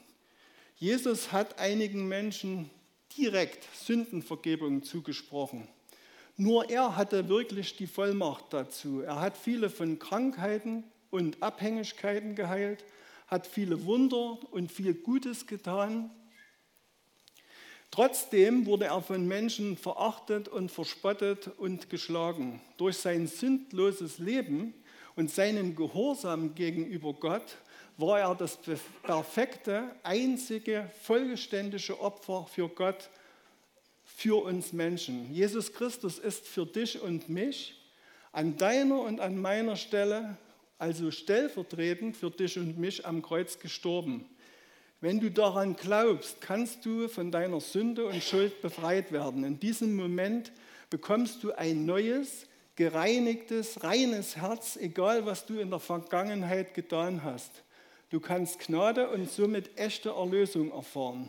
Jesus 0.77 1.31
hat 1.31 1.59
einigen 1.59 2.09
Menschen 2.09 2.71
direkt 3.19 3.69
Sündenvergebung 3.75 4.83
zugesprochen. 4.83 5.69
Nur 6.39 6.71
er 6.71 6.97
hatte 6.97 7.29
wirklich 7.29 7.77
die 7.77 7.87
Vollmacht 7.87 8.47
dazu. 8.49 9.03
Er 9.03 9.21
hat 9.21 9.37
viele 9.37 9.69
von 9.69 9.99
Krankheiten 9.99 10.85
und 11.11 11.43
Abhängigkeiten 11.43 12.35
geheilt, 12.35 12.83
hat 13.31 13.47
viele 13.47 13.85
Wunder 13.85 14.39
und 14.51 14.73
viel 14.73 14.93
Gutes 14.93 15.47
getan. 15.47 16.11
Trotzdem 17.93 18.67
wurde 18.67 18.87
er 18.87 19.01
von 19.03 19.27
Menschen 19.27 19.77
verachtet 19.77 20.49
und 20.49 20.71
verspottet 20.71 21.49
und 21.59 21.91
geschlagen. 21.91 22.61
Durch 22.77 22.97
sein 22.97 23.27
sündloses 23.29 24.19
Leben 24.19 24.75
und 25.17 25.31
seinen 25.31 25.77
Gehorsam 25.77 26.55
gegenüber 26.55 27.13
Gott 27.15 27.57
war 27.97 28.21
er 28.21 28.35
das 28.35 28.59
perfekte, 29.03 29.95
einzige, 30.03 30.91
vollständige 31.03 32.01
Opfer 32.01 32.47
für 32.53 32.69
Gott, 32.69 33.11
für 34.05 34.43
uns 34.45 34.73
Menschen. 34.73 35.33
Jesus 35.33 35.73
Christus 35.73 36.19
ist 36.19 36.47
für 36.47 36.67
dich 36.67 37.01
und 37.01 37.29
mich 37.29 37.77
an 38.33 38.57
deiner 38.57 39.01
und 39.01 39.21
an 39.21 39.41
meiner 39.41 39.77
Stelle, 39.77 40.37
also 40.81 41.11
stellvertretend 41.11 42.17
für 42.17 42.31
dich 42.31 42.59
und 42.59 42.79
mich 42.79 43.05
am 43.07 43.21
Kreuz 43.21 43.59
gestorben. 43.59 44.25
Wenn 45.03 45.21
du 45.21 45.31
daran 45.31 45.77
glaubst, 45.77 46.41
kannst 46.41 46.85
du 46.87 47.09
von 47.09 47.31
deiner 47.31 47.61
Sünde 47.61 48.07
und 48.07 48.23
Schuld 48.23 48.63
befreit 48.63 49.13
werden. 49.13 49.45
In 49.45 49.61
diesem 49.61 49.95
Moment 49.95 50.53
bekommst 50.89 51.43
du 51.43 51.53
ein 51.53 51.85
neues, 51.85 52.47
gereinigtes, 52.77 53.83
reines 53.85 54.37
Herz, 54.37 54.77
egal 54.77 55.27
was 55.27 55.45
du 55.45 55.59
in 55.59 55.71
der 55.71 55.81
Vergangenheit 55.81 56.73
getan 56.73 57.23
hast. 57.25 57.51
Du 58.09 58.19
kannst 58.19 58.59
Gnade 58.61 59.11
und 59.11 59.31
somit 59.31 59.79
echte 59.79 60.11
Erlösung 60.11 60.73
erfahren. 60.73 61.29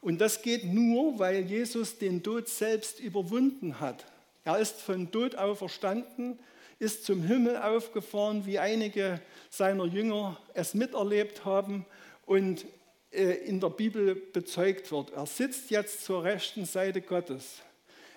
Und 0.00 0.20
das 0.20 0.42
geht 0.42 0.64
nur, 0.64 1.18
weil 1.18 1.42
Jesus 1.42 1.98
den 1.98 2.22
Tod 2.22 2.48
selbst 2.48 3.00
überwunden 3.00 3.80
hat. 3.80 4.06
Er 4.44 4.58
ist 4.58 4.80
von 4.80 5.10
Tod 5.10 5.34
auferstanden, 5.34 6.38
ist 6.80 7.04
zum 7.04 7.22
Himmel 7.22 7.56
aufgefahren, 7.56 8.44
wie 8.46 8.58
einige 8.58 9.20
seiner 9.48 9.84
Jünger 9.84 10.40
es 10.54 10.74
miterlebt 10.74 11.44
haben 11.44 11.86
und 12.26 12.66
äh, 13.12 13.34
in 13.46 13.60
der 13.60 13.70
Bibel 13.70 14.16
bezeugt 14.16 14.90
wird. 14.90 15.10
Er 15.10 15.26
sitzt 15.26 15.70
jetzt 15.70 16.04
zur 16.04 16.24
rechten 16.24 16.64
Seite 16.64 17.00
Gottes. 17.00 17.62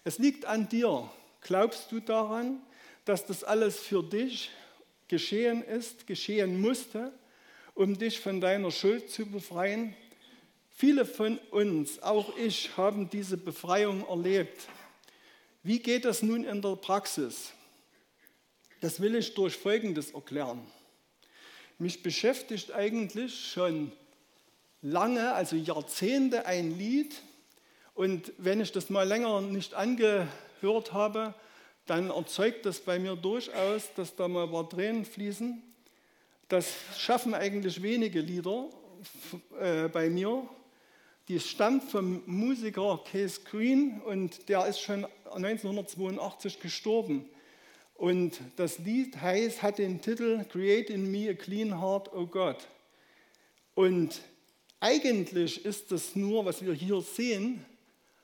Es 0.04 0.17
liegt 0.17 0.45
an 0.45 0.67
dir, 0.67 1.10
Glaubst 1.43 1.91
du 1.91 1.99
daran, 1.99 2.62
dass 3.04 3.26
das 3.26 3.43
alles 3.43 3.78
für 3.78 4.02
dich 4.02 4.49
geschehen 5.10 5.62
ist, 5.62 6.08
geschehen 6.08 6.62
musste, 6.62 7.12
um 7.76 7.97
dich 7.97 8.21
von 8.21 8.39
deiner 8.39 8.71
Schuld 8.71 9.10
zu 9.10 9.26
befreien? 9.26 9.93
Viele 10.69 11.06
von 11.06 11.38
uns, 11.52 12.02
auch 12.02 12.38
ich, 12.38 12.78
haben 12.78 13.10
diese 13.10 13.36
Befreiung 13.36 14.08
erlebt. 14.08 14.67
Wie 15.63 15.80
geht 15.80 16.06
das 16.06 16.23
nun 16.23 16.45
in 16.45 16.62
der 16.62 16.78
Praxis? 16.78 17.52
Das 18.84 19.00
will 19.00 19.15
ich 19.15 19.34
durch 19.34 19.56
Folgendes 19.56 20.12
erklären. 20.12 20.60
Mich 21.80 22.04
beschäftigt 22.04 22.74
eigentlich 22.74 23.34
schon 23.54 23.93
lange, 24.82 25.32
also 25.32 25.56
Jahrzehnte, 25.56 26.46
ein 26.46 26.78
Lied. 26.78 27.15
Und 27.96 28.34
wenn 28.38 28.60
ich 28.60 28.74
das 28.74 28.89
mal 28.89 29.08
länger 29.08 29.39
nicht 29.39 29.74
ange 29.74 30.28
gehört 30.60 30.91
habe, 30.91 31.34
dann 31.86 32.10
erzeugt 32.10 32.65
das 32.65 32.82
bei 32.82 33.00
mir 33.00 33.15
durchaus, 33.15 33.84
dass 33.96 34.17
da 34.17 34.28
mal 34.28 34.48
ein 34.48 34.52
paar 34.52 34.69
Tränen 34.69 35.06
fließen. 35.06 35.63
Das 36.50 36.67
schaffen 36.98 37.34
eigentlich 37.34 37.82
wenige 37.82 38.19
Lieder 38.19 38.67
äh, 39.62 39.88
bei 39.88 40.10
mir. 40.10 40.46
Die 41.30 41.39
stammt 41.39 41.89
vom 41.89 42.22
Musiker 42.26 43.00
Case 43.10 43.39
Green 43.50 44.02
und 44.02 44.50
der 44.50 44.65
ist 44.65 44.82
schon 44.82 45.08
1982 45.34 46.60
gestorben. 46.60 47.30
Und 47.96 48.40
das 48.56 48.80
Lied 48.80 49.22
heißt, 49.22 49.62
hat 49.62 49.78
den 49.78 50.02
Titel 50.02 50.44
Create 50.46 50.90
in 50.90 51.12
me 51.12 51.30
a 51.30 51.34
clean 51.34 51.80
heart, 51.80 52.12
oh 52.14 52.26
God. 52.26 52.58
Und 53.76 54.22
eigentlich 54.80 55.64
ist 55.66 55.92
das 55.92 56.16
nur, 56.16 56.46
was 56.46 56.64
wir 56.64 56.74
hier 56.74 57.02
sehen, 57.02 57.66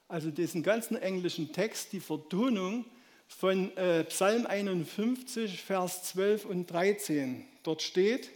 also 0.08 0.32
diesen 0.32 0.64
ganzen 0.64 0.98
englischen 0.98 1.54
Text, 1.54 1.94
die 1.94 2.00
Vertonung 2.00 2.86
von 3.28 3.76
äh, 3.78 4.04
Psalm 4.06 4.46
51, 4.48 5.62
Vers 5.62 6.04
12 6.04 6.46
und 6.46 6.72
13. 6.72 7.46
Dort 7.64 7.82
steht, 7.82 8.32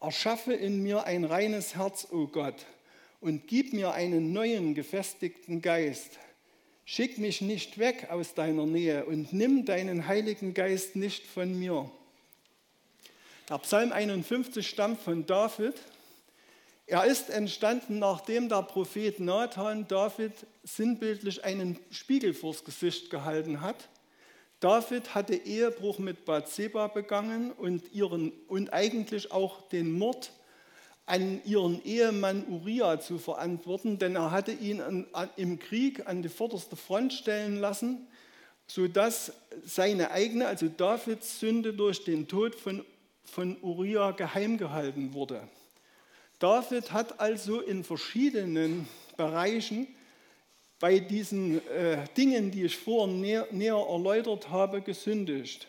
erschaffe 0.00 0.52
in 0.52 0.82
mir 0.82 1.04
ein 1.04 1.24
reines 1.24 1.76
Herz, 1.76 2.08
o 2.10 2.22
oh 2.22 2.26
Gott, 2.26 2.66
und 3.20 3.46
gib 3.46 3.72
mir 3.72 3.92
einen 3.92 4.32
neuen, 4.32 4.74
gefestigten 4.74 5.62
Geist. 5.62 6.18
Schick 6.86 7.18
mich 7.18 7.42
nicht 7.42 7.76
weg 7.76 8.08
aus 8.10 8.32
deiner 8.32 8.64
Nähe 8.64 9.04
und 9.04 9.34
nimm 9.34 9.66
deinen 9.66 10.06
Heiligen 10.06 10.54
Geist 10.54 10.96
nicht 10.96 11.26
von 11.26 11.58
mir. 11.58 11.90
Der 13.50 13.58
Psalm 13.58 13.92
51 13.92 14.66
stammt 14.66 15.02
von 15.02 15.26
David 15.26 15.74
er 16.88 17.04
ist 17.04 17.30
entstanden, 17.30 17.98
nachdem 17.98 18.48
der 18.48 18.62
Prophet 18.62 19.18
Nathan 19.18 19.88
David 19.88 20.32
sinnbildlich 20.62 21.44
einen 21.44 21.80
Spiegel 21.90 22.32
vors 22.32 22.64
Gesicht 22.64 23.10
gehalten 23.10 23.60
hat. 23.60 23.88
David 24.60 25.12
hatte 25.16 25.34
Ehebruch 25.34 25.98
mit 25.98 26.24
Bathseba 26.24 26.86
begangen 26.86 27.50
und, 27.50 27.92
ihren, 27.92 28.30
und 28.46 28.72
eigentlich 28.72 29.32
auch 29.32 29.68
den 29.68 29.98
Mord 29.98 30.30
an 31.06 31.40
ihren 31.44 31.82
Ehemann 31.84 32.44
Uriah 32.48 33.00
zu 33.00 33.18
verantworten, 33.18 33.98
denn 33.98 34.16
er 34.16 34.32
hatte 34.32 34.52
ihn 34.52 35.06
im 35.36 35.58
Krieg 35.60 36.06
an 36.06 36.22
die 36.22 36.28
vorderste 36.28 36.74
Front 36.74 37.12
stellen 37.12 37.56
lassen, 37.56 38.08
sodass 38.66 39.32
seine 39.64 40.10
eigene, 40.10 40.48
also 40.48 40.68
Davids 40.68 41.38
Sünde 41.38 41.72
durch 41.72 42.02
den 42.04 42.26
Tod 42.26 42.56
von, 42.56 42.84
von 43.24 43.56
Uriah 43.62 44.10
geheim 44.10 44.58
gehalten 44.58 45.14
wurde. 45.14 45.48
David 46.40 46.92
hat 46.92 47.20
also 47.20 47.60
in 47.60 47.84
verschiedenen 47.84 48.88
Bereichen 49.16 49.86
bei 50.80 50.98
diesen 50.98 51.66
äh, 51.68 52.04
Dingen, 52.16 52.50
die 52.50 52.64
ich 52.64 52.76
vorher 52.76 53.14
näher, 53.14 53.46
näher 53.52 53.86
erläutert 53.88 54.50
habe, 54.50 54.82
gesündigt. 54.82 55.68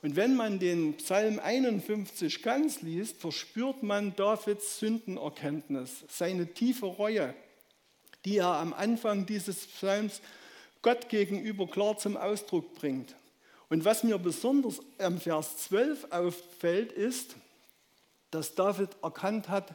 Und 0.00 0.14
wenn 0.14 0.36
man 0.36 0.58
den 0.60 0.96
Psalm 0.98 1.40
51 1.40 2.42
ganz 2.42 2.82
liest, 2.82 3.20
verspürt 3.20 3.82
man 3.82 4.14
Davids 4.14 4.78
Sündenerkenntnis, 4.78 6.04
seine 6.08 6.46
tiefe 6.54 6.86
Reue, 6.86 7.34
die 8.24 8.36
er 8.36 8.54
am 8.54 8.72
Anfang 8.72 9.26
dieses 9.26 9.66
Psalms 9.66 10.20
Gott 10.82 11.08
gegenüber 11.08 11.66
klar 11.66 11.98
zum 11.98 12.16
Ausdruck 12.16 12.74
bringt. 12.76 13.16
Und 13.68 13.84
was 13.84 14.04
mir 14.04 14.18
besonders 14.18 14.80
am 14.98 15.20
Vers 15.20 15.56
12 15.58 16.06
auffällt, 16.10 16.92
ist, 16.92 17.34
dass 18.30 18.54
David 18.54 18.90
erkannt 19.02 19.48
hat, 19.48 19.74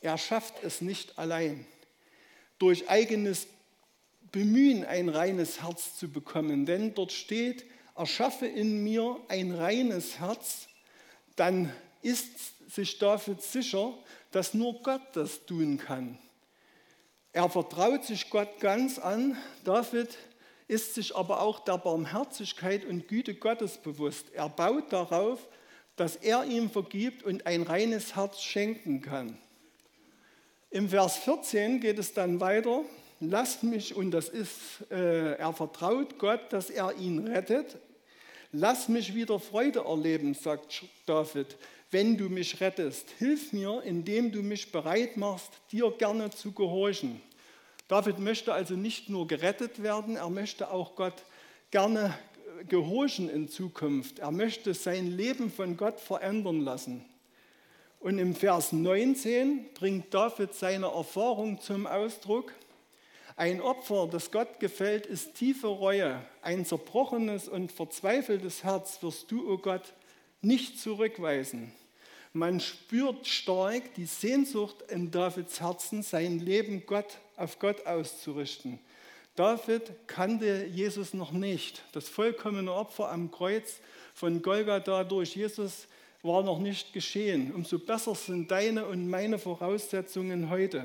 er 0.00 0.18
schafft 0.18 0.64
es 0.64 0.80
nicht 0.80 1.18
allein, 1.18 1.66
durch 2.58 2.88
eigenes 2.88 3.46
Bemühen 4.32 4.84
ein 4.84 5.08
reines 5.08 5.62
Herz 5.62 5.96
zu 5.96 6.08
bekommen. 6.08 6.66
Denn 6.66 6.94
dort 6.94 7.12
steht, 7.12 7.64
erschaffe 7.96 8.46
in 8.46 8.82
mir 8.82 9.16
ein 9.28 9.54
reines 9.54 10.18
Herz, 10.18 10.68
dann 11.36 11.72
ist 12.02 12.70
sich 12.74 12.98
David 12.98 13.42
sicher, 13.42 13.94
dass 14.30 14.54
nur 14.54 14.82
Gott 14.82 15.02
das 15.14 15.44
tun 15.46 15.78
kann. 15.78 16.18
Er 17.32 17.48
vertraut 17.48 18.04
sich 18.04 18.30
Gott 18.30 18.60
ganz 18.60 18.98
an. 18.98 19.36
David 19.64 20.16
ist 20.66 20.94
sich 20.94 21.14
aber 21.14 21.40
auch 21.40 21.60
der 21.60 21.78
Barmherzigkeit 21.78 22.84
und 22.84 23.08
Güte 23.08 23.34
Gottes 23.34 23.78
bewusst. 23.78 24.26
Er 24.32 24.48
baut 24.48 24.92
darauf, 24.92 25.46
dass 25.96 26.16
er 26.16 26.44
ihm 26.44 26.70
vergibt 26.70 27.22
und 27.22 27.46
ein 27.46 27.62
reines 27.62 28.16
Herz 28.16 28.40
schenken 28.40 29.00
kann. 29.02 29.38
Im 30.70 30.88
Vers 30.88 31.16
14 31.18 31.80
geht 31.80 31.98
es 31.98 32.14
dann 32.14 32.40
weiter. 32.40 32.84
Lasst 33.20 33.62
mich, 33.62 33.94
und 33.94 34.12
das 34.12 34.28
ist, 34.30 34.90
äh, 34.90 35.34
er 35.34 35.52
vertraut 35.52 36.18
Gott, 36.18 36.52
dass 36.52 36.70
er 36.70 36.96
ihn 36.96 37.28
rettet. 37.28 37.76
Lass 38.52 38.88
mich 38.88 39.14
wieder 39.14 39.38
Freude 39.38 39.80
erleben, 39.80 40.34
sagt 40.34 40.84
David, 41.04 41.56
wenn 41.90 42.16
du 42.16 42.30
mich 42.30 42.60
rettest. 42.60 43.10
Hilf 43.18 43.52
mir, 43.52 43.82
indem 43.84 44.32
du 44.32 44.42
mich 44.42 44.72
bereit 44.72 45.18
machst, 45.18 45.50
dir 45.70 45.90
gerne 45.98 46.30
zu 46.30 46.52
gehorchen. 46.52 47.20
David 47.88 48.18
möchte 48.18 48.54
also 48.54 48.74
nicht 48.74 49.08
nur 49.08 49.26
gerettet 49.26 49.82
werden, 49.82 50.16
er 50.16 50.30
möchte 50.30 50.70
auch 50.70 50.94
Gott 50.94 51.24
gerne 51.70 52.14
gehorchen 52.68 53.28
in 53.28 53.48
Zukunft. 53.48 54.18
Er 54.20 54.30
möchte 54.30 54.74
sein 54.74 55.06
Leben 55.16 55.50
von 55.50 55.76
Gott 55.76 56.00
verändern 56.00 56.60
lassen. 56.60 57.04
Und 57.98 58.18
im 58.18 58.34
Vers 58.34 58.72
19 58.72 59.74
bringt 59.74 60.14
David 60.14 60.54
seine 60.54 60.86
Erfahrung 60.86 61.60
zum 61.60 61.86
Ausdruck. 61.86 62.52
Ein 63.40 63.62
Opfer, 63.62 64.06
das 64.06 64.30
Gott 64.30 64.60
gefällt, 64.60 65.06
ist 65.06 65.32
tiefe 65.32 65.68
Reue. 65.68 66.20
Ein 66.42 66.66
zerbrochenes 66.66 67.48
und 67.48 67.72
verzweifeltes 67.72 68.64
Herz 68.64 69.02
wirst 69.02 69.30
du, 69.30 69.48
o 69.48 69.54
oh 69.54 69.56
Gott, 69.56 69.94
nicht 70.42 70.78
zurückweisen. 70.78 71.72
Man 72.34 72.60
spürt 72.60 73.26
stark 73.26 73.94
die 73.94 74.04
Sehnsucht 74.04 74.82
in 74.90 75.10
Davids 75.10 75.58
Herzen, 75.58 76.02
sein 76.02 76.38
Leben 76.38 76.84
Gott, 76.84 77.16
auf 77.38 77.58
Gott 77.58 77.86
auszurichten. 77.86 78.78
David 79.36 79.90
kannte 80.06 80.66
Jesus 80.66 81.14
noch 81.14 81.32
nicht. 81.32 81.82
Das 81.92 82.10
vollkommene 82.10 82.70
Opfer 82.70 83.10
am 83.10 83.30
Kreuz 83.30 83.80
von 84.12 84.42
Golgatha 84.42 85.02
durch 85.02 85.34
Jesus 85.34 85.88
war 86.22 86.42
noch 86.42 86.58
nicht 86.58 86.92
geschehen. 86.92 87.54
Umso 87.54 87.78
besser 87.78 88.14
sind 88.14 88.50
deine 88.50 88.84
und 88.84 89.08
meine 89.08 89.38
Voraussetzungen 89.38 90.50
heute. 90.50 90.84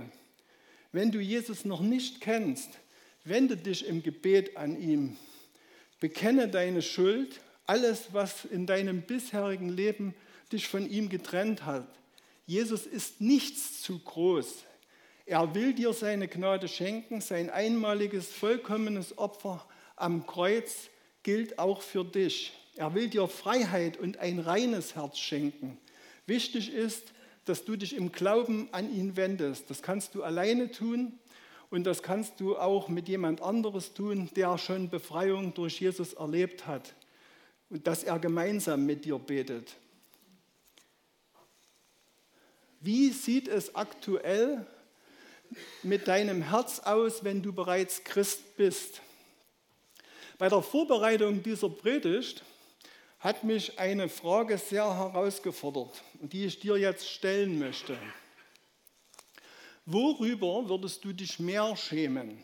Wenn 0.96 1.12
du 1.12 1.20
Jesus 1.20 1.66
noch 1.66 1.82
nicht 1.82 2.22
kennst, 2.22 2.70
wende 3.26 3.58
dich 3.58 3.86
im 3.86 4.02
Gebet 4.02 4.56
an 4.56 4.82
ihm. 4.82 5.18
Bekenne 6.00 6.48
deine 6.48 6.82
Schuld, 6.82 7.42
alles, 7.66 8.14
was 8.14 8.46
in 8.46 8.66
deinem 8.66 9.02
bisherigen 9.02 9.68
Leben 9.68 10.16
dich 10.54 10.70
von 10.70 10.90
ihm 10.90 11.10
getrennt 11.10 11.66
hat. 11.66 11.86
Jesus 12.46 12.86
ist 12.86 13.20
nichts 13.20 13.82
zu 13.82 14.00
groß. 14.00 14.64
Er 15.26 15.54
will 15.54 15.74
dir 15.74 15.92
seine 15.92 16.30
Gnade 16.30 16.70
schenken. 16.70 17.20
Sein 17.20 17.50
einmaliges, 17.50 18.32
vollkommenes 18.32 19.18
Opfer 19.18 19.68
am 19.98 20.26
Kreuz 20.26 20.90
gilt 21.24 21.60
auch 21.60 21.82
für 21.82 22.06
dich. 22.06 22.54
Er 22.78 22.96
will 22.96 23.10
dir 23.10 23.28
Freiheit 23.28 23.98
und 23.98 24.20
ein 24.20 24.40
reines 24.40 24.96
Herz 24.96 25.20
schenken. 25.20 25.78
Wichtig 26.26 26.74
ist, 26.74 27.12
dass 27.46 27.64
du 27.64 27.76
dich 27.76 27.96
im 27.96 28.12
Glauben 28.12 28.68
an 28.72 28.92
ihn 28.94 29.16
wendest. 29.16 29.70
Das 29.70 29.82
kannst 29.82 30.16
du 30.16 30.24
alleine 30.24 30.72
tun 30.72 31.18
und 31.70 31.86
das 31.86 32.04
kannst 32.04 32.40
du 32.40 32.58
auch 32.58 32.90
mit 32.90 33.08
jemand 33.08 33.42
anderes 33.42 33.94
tun, 33.94 34.30
der 34.36 34.58
schon 34.58 34.90
Befreiung 34.90 35.54
durch 35.54 35.80
Jesus 35.80 36.14
erlebt 36.14 36.68
hat 36.68 36.94
und 37.70 37.88
dass 37.88 38.04
er 38.04 38.20
gemeinsam 38.20 38.86
mit 38.86 39.06
dir 39.06 39.20
betet. 39.20 39.76
Wie 42.82 43.10
sieht 43.10 43.48
es 43.48 43.76
aktuell 43.76 44.66
mit 45.82 46.08
deinem 46.08 46.44
Herz 46.44 46.80
aus, 46.80 47.24
wenn 47.24 47.42
du 47.42 47.54
bereits 47.54 48.04
Christ 48.04 48.58
bist? 48.58 49.02
Bei 50.38 50.50
der 50.50 50.62
Vorbereitung 50.62 51.42
dieser 51.42 51.70
Predigt 51.70 52.44
hat 53.26 53.44
mich 53.44 53.80
eine 53.80 54.08
Frage 54.08 54.56
sehr 54.60 54.86
herausgefordert, 54.86 56.04
die 56.22 56.46
ich 56.46 56.60
dir 56.60 56.78
jetzt 56.78 57.10
stellen 57.10 57.58
möchte. 57.58 57.98
Worüber 59.88 60.70
würdest 60.70 61.04
du 61.04 61.12
dich 61.12 61.40
mehr 61.40 61.76
schämen, 61.76 62.38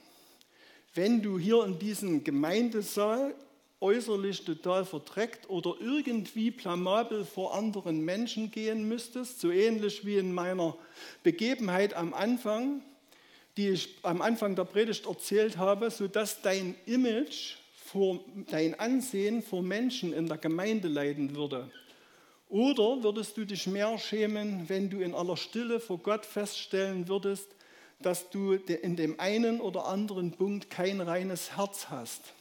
wenn 0.96 1.22
du 1.22 1.38
hier 1.38 1.64
in 1.66 1.78
diesem 1.78 2.24
Gemeindesaal 2.24 3.36
äußerlich 3.80 4.44
total 4.44 4.84
verdreckt 4.84 5.48
oder 5.52 5.76
irgendwie 5.80 6.50
blamabel 6.50 7.26
vor 7.26 7.54
anderen 7.54 8.04
Menschen 8.04 8.50
gehen 8.50 8.88
müsstest, 8.88 9.40
so 9.40 9.52
ähnlich 9.52 10.04
wie 10.04 10.18
in 10.18 10.34
meiner 10.34 10.76
Begebenheit 11.22 11.94
am 11.94 12.12
Anfang, 12.12 12.82
die 13.56 13.70
ich 13.70 14.00
am 14.02 14.24
Anfang 14.24 14.56
der 14.56 14.66
Predigt 14.66 15.06
erzählt 15.06 15.58
habe, 15.58 15.92
sodass 15.92 16.42
dein 16.42 16.74
Image 16.88 17.61
vor, 17.92 18.20
dein 18.50 18.80
Ansehen 18.80 19.44
vor 19.44 19.62
Menschen 19.62 20.14
in 20.14 20.28
der 20.28 20.38
Gemeinde 20.38 20.88
leiden 20.88 21.36
würde? 21.36 21.70
Oder 22.48 23.04
würdest 23.04 23.36
du 23.38 23.46
dich 23.46 23.68
mehr 23.68 23.98
schämen, 23.98 24.70
wenn 24.70 24.90
du 24.90 25.02
in 25.02 25.14
aller 25.14 25.36
Stille 25.38 25.80
vor 25.80 25.98
Gott 25.98 26.26
feststellen 26.26 27.08
würdest, 27.08 27.50
dass 28.02 28.30
du 28.30 28.54
in 28.54 28.96
dem 28.96 29.20
einen 29.20 29.60
oder 29.60 29.88
anderen 29.88 30.32
Punkt 30.32 30.70
kein 30.70 31.02
reines 31.02 31.58
Herz 31.58 31.88
hast? 31.90 32.34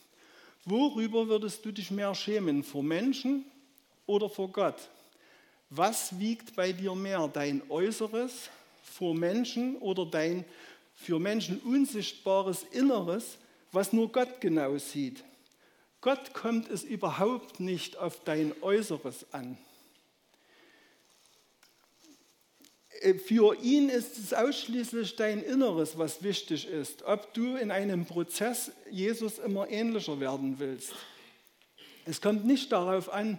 Worüber 0.64 1.28
würdest 1.28 1.64
du 1.64 1.72
dich 1.72 1.90
mehr 1.90 2.14
schämen, 2.14 2.62
vor 2.62 2.82
Menschen 2.82 3.44
oder 4.06 4.28
vor 4.28 4.48
Gott? 4.48 4.88
Was 5.68 6.18
wiegt 6.18 6.54
bei 6.54 6.72
dir 6.72 6.94
mehr, 6.94 7.28
dein 7.32 7.62
Äußeres 7.68 8.50
vor 8.82 9.14
Menschen 9.14 9.76
oder 9.76 10.06
dein 10.06 10.44
für 10.94 11.18
Menschen 11.18 11.58
unsichtbares 11.60 12.64
Inneres, 12.70 13.38
was 13.72 13.92
nur 13.92 14.10
Gott 14.10 14.40
genau 14.40 14.76
sieht? 14.78 15.24
Gott 16.00 16.32
kommt 16.32 16.70
es 16.70 16.82
überhaupt 16.82 17.60
nicht 17.60 17.98
auf 17.98 18.24
dein 18.24 18.54
Äußeres 18.62 19.26
an. 19.32 19.58
Äh, 23.00 23.14
für 23.14 23.54
ihn 23.62 23.88
ist 23.88 24.18
es 24.18 24.32
ausschließlich 24.32 25.16
dein 25.16 25.42
Inneres, 25.42 25.98
was 25.98 26.22
wichtig 26.22 26.66
ist, 26.66 27.02
ob 27.02 27.34
du 27.34 27.56
in 27.56 27.70
einem 27.70 28.06
Prozess 28.06 28.72
Jesus 28.90 29.38
immer 29.38 29.68
ähnlicher 29.68 30.20
werden 30.20 30.58
willst. 30.58 30.92
Es 32.06 32.20
kommt 32.20 32.46
nicht 32.46 32.72
darauf 32.72 33.12
an, 33.12 33.38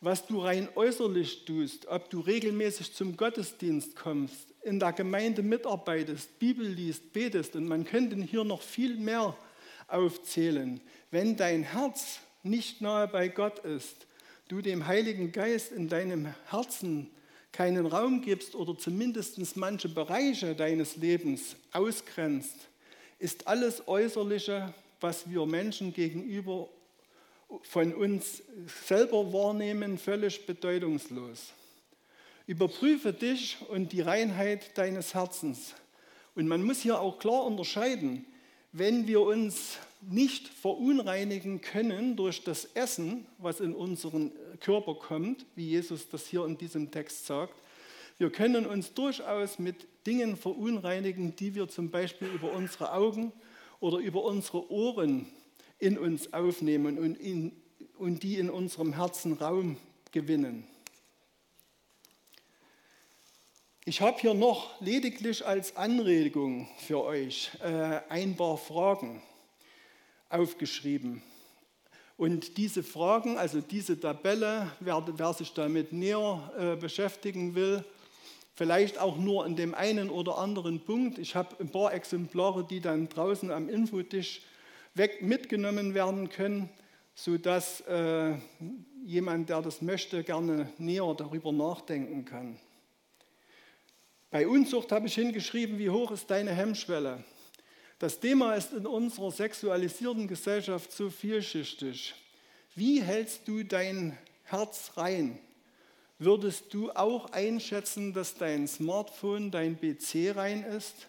was 0.00 0.26
du 0.26 0.40
rein 0.40 0.68
äußerlich 0.74 1.44
tust, 1.44 1.86
ob 1.86 2.10
du 2.10 2.18
regelmäßig 2.18 2.92
zum 2.92 3.16
Gottesdienst 3.16 3.94
kommst, 3.94 4.52
in 4.62 4.80
der 4.80 4.92
Gemeinde 4.92 5.42
mitarbeitest, 5.42 6.40
Bibel 6.40 6.66
liest, 6.66 7.12
betest 7.12 7.54
und 7.54 7.66
man 7.66 7.84
könnte 7.84 8.16
hier 8.16 8.42
noch 8.42 8.62
viel 8.62 8.96
mehr 8.96 9.36
aufzählen. 9.92 10.80
Wenn 11.10 11.36
dein 11.36 11.62
Herz 11.62 12.20
nicht 12.42 12.80
nahe 12.80 13.08
bei 13.08 13.28
Gott 13.28 13.60
ist, 13.60 14.06
du 14.48 14.60
dem 14.60 14.86
Heiligen 14.86 15.32
Geist 15.32 15.72
in 15.72 15.88
deinem 15.88 16.34
Herzen 16.50 17.10
keinen 17.52 17.86
Raum 17.86 18.22
gibst 18.22 18.54
oder 18.54 18.76
zumindest 18.76 19.56
manche 19.56 19.88
Bereiche 19.88 20.54
deines 20.54 20.96
Lebens 20.96 21.56
ausgrenzt, 21.72 22.56
ist 23.18 23.46
alles 23.46 23.86
Äußerliche, 23.86 24.74
was 25.00 25.28
wir 25.30 25.46
Menschen 25.46 25.92
gegenüber 25.92 26.68
von 27.62 27.92
uns 27.94 28.42
selber 28.86 29.32
wahrnehmen, 29.32 29.98
völlig 29.98 30.46
bedeutungslos. 30.46 31.52
Überprüfe 32.46 33.12
dich 33.12 33.58
und 33.68 33.92
die 33.92 34.00
Reinheit 34.00 34.76
deines 34.76 35.14
Herzens. 35.14 35.74
Und 36.34 36.48
man 36.48 36.62
muss 36.62 36.80
hier 36.80 37.00
auch 37.00 37.18
klar 37.18 37.44
unterscheiden, 37.44 38.24
wenn 38.72 39.06
wir 39.06 39.20
uns 39.20 39.78
nicht 40.00 40.48
verunreinigen 40.48 41.60
können 41.60 42.16
durch 42.16 42.42
das 42.42 42.64
Essen, 42.74 43.26
was 43.38 43.60
in 43.60 43.74
unseren 43.74 44.32
Körper 44.60 44.94
kommt, 44.94 45.46
wie 45.54 45.68
Jesus 45.68 46.08
das 46.08 46.26
hier 46.26 46.44
in 46.44 46.58
diesem 46.58 46.90
Text 46.90 47.26
sagt, 47.26 47.54
wir 48.18 48.30
können 48.30 48.66
uns 48.66 48.94
durchaus 48.94 49.58
mit 49.58 49.86
Dingen 50.06 50.36
verunreinigen, 50.36 51.34
die 51.36 51.54
wir 51.54 51.68
zum 51.68 51.90
Beispiel 51.90 52.28
über 52.28 52.52
unsere 52.52 52.92
Augen 52.92 53.32
oder 53.80 53.98
über 53.98 54.24
unsere 54.24 54.70
Ohren 54.70 55.26
in 55.78 55.98
uns 55.98 56.32
aufnehmen 56.32 56.98
und, 56.98 57.16
in, 57.16 57.52
und 57.98 58.22
die 58.22 58.38
in 58.38 58.50
unserem 58.50 58.92
Herzen 58.92 59.34
Raum 59.34 59.76
gewinnen. 60.12 60.64
Ich 63.84 64.00
habe 64.00 64.20
hier 64.20 64.32
noch 64.32 64.80
lediglich 64.80 65.44
als 65.44 65.74
Anregung 65.74 66.68
für 66.78 67.02
euch 67.02 67.50
äh, 67.64 67.98
ein 68.08 68.36
paar 68.36 68.56
Fragen 68.56 69.20
aufgeschrieben. 70.28 71.20
Und 72.16 72.58
diese 72.58 72.84
Fragen, 72.84 73.38
also 73.38 73.60
diese 73.60 73.98
Tabelle, 73.98 74.70
wer, 74.78 75.04
wer 75.16 75.32
sich 75.32 75.52
damit 75.52 75.92
näher 75.92 76.52
äh, 76.56 76.76
beschäftigen 76.76 77.56
will, 77.56 77.84
vielleicht 78.54 78.98
auch 78.98 79.16
nur 79.16 79.44
in 79.46 79.56
dem 79.56 79.74
einen 79.74 80.10
oder 80.10 80.38
anderen 80.38 80.78
Punkt. 80.78 81.18
Ich 81.18 81.34
habe 81.34 81.56
ein 81.58 81.72
paar 81.72 81.92
Exemplare, 81.92 82.64
die 82.64 82.78
dann 82.78 83.08
draußen 83.08 83.50
am 83.50 83.68
Infotisch 83.68 84.42
weg 84.94 85.22
mitgenommen 85.22 85.92
werden 85.92 86.28
können, 86.28 86.70
sodass 87.16 87.80
äh, 87.80 88.36
jemand, 89.04 89.48
der 89.48 89.60
das 89.60 89.82
möchte, 89.82 90.22
gerne 90.22 90.72
näher 90.78 91.12
darüber 91.18 91.50
nachdenken 91.50 92.24
kann. 92.24 92.60
Bei 94.32 94.48
Unzucht 94.48 94.90
habe 94.92 95.08
ich 95.08 95.14
hingeschrieben, 95.14 95.78
wie 95.78 95.90
hoch 95.90 96.10
ist 96.10 96.30
deine 96.30 96.52
Hemmschwelle? 96.52 97.22
Das 97.98 98.18
Thema 98.18 98.54
ist 98.54 98.72
in 98.72 98.86
unserer 98.86 99.30
sexualisierten 99.30 100.26
Gesellschaft 100.26 100.90
so 100.90 101.10
vielschichtig. 101.10 102.14
Wie 102.74 103.02
hältst 103.02 103.46
du 103.46 103.62
dein 103.62 104.16
Herz 104.44 104.92
rein? 104.96 105.38
Würdest 106.18 106.72
du 106.72 106.90
auch 106.92 107.30
einschätzen, 107.32 108.14
dass 108.14 108.34
dein 108.34 108.66
Smartphone, 108.66 109.50
dein 109.50 109.78
PC 109.78 110.34
rein 110.34 110.64
ist? 110.64 111.08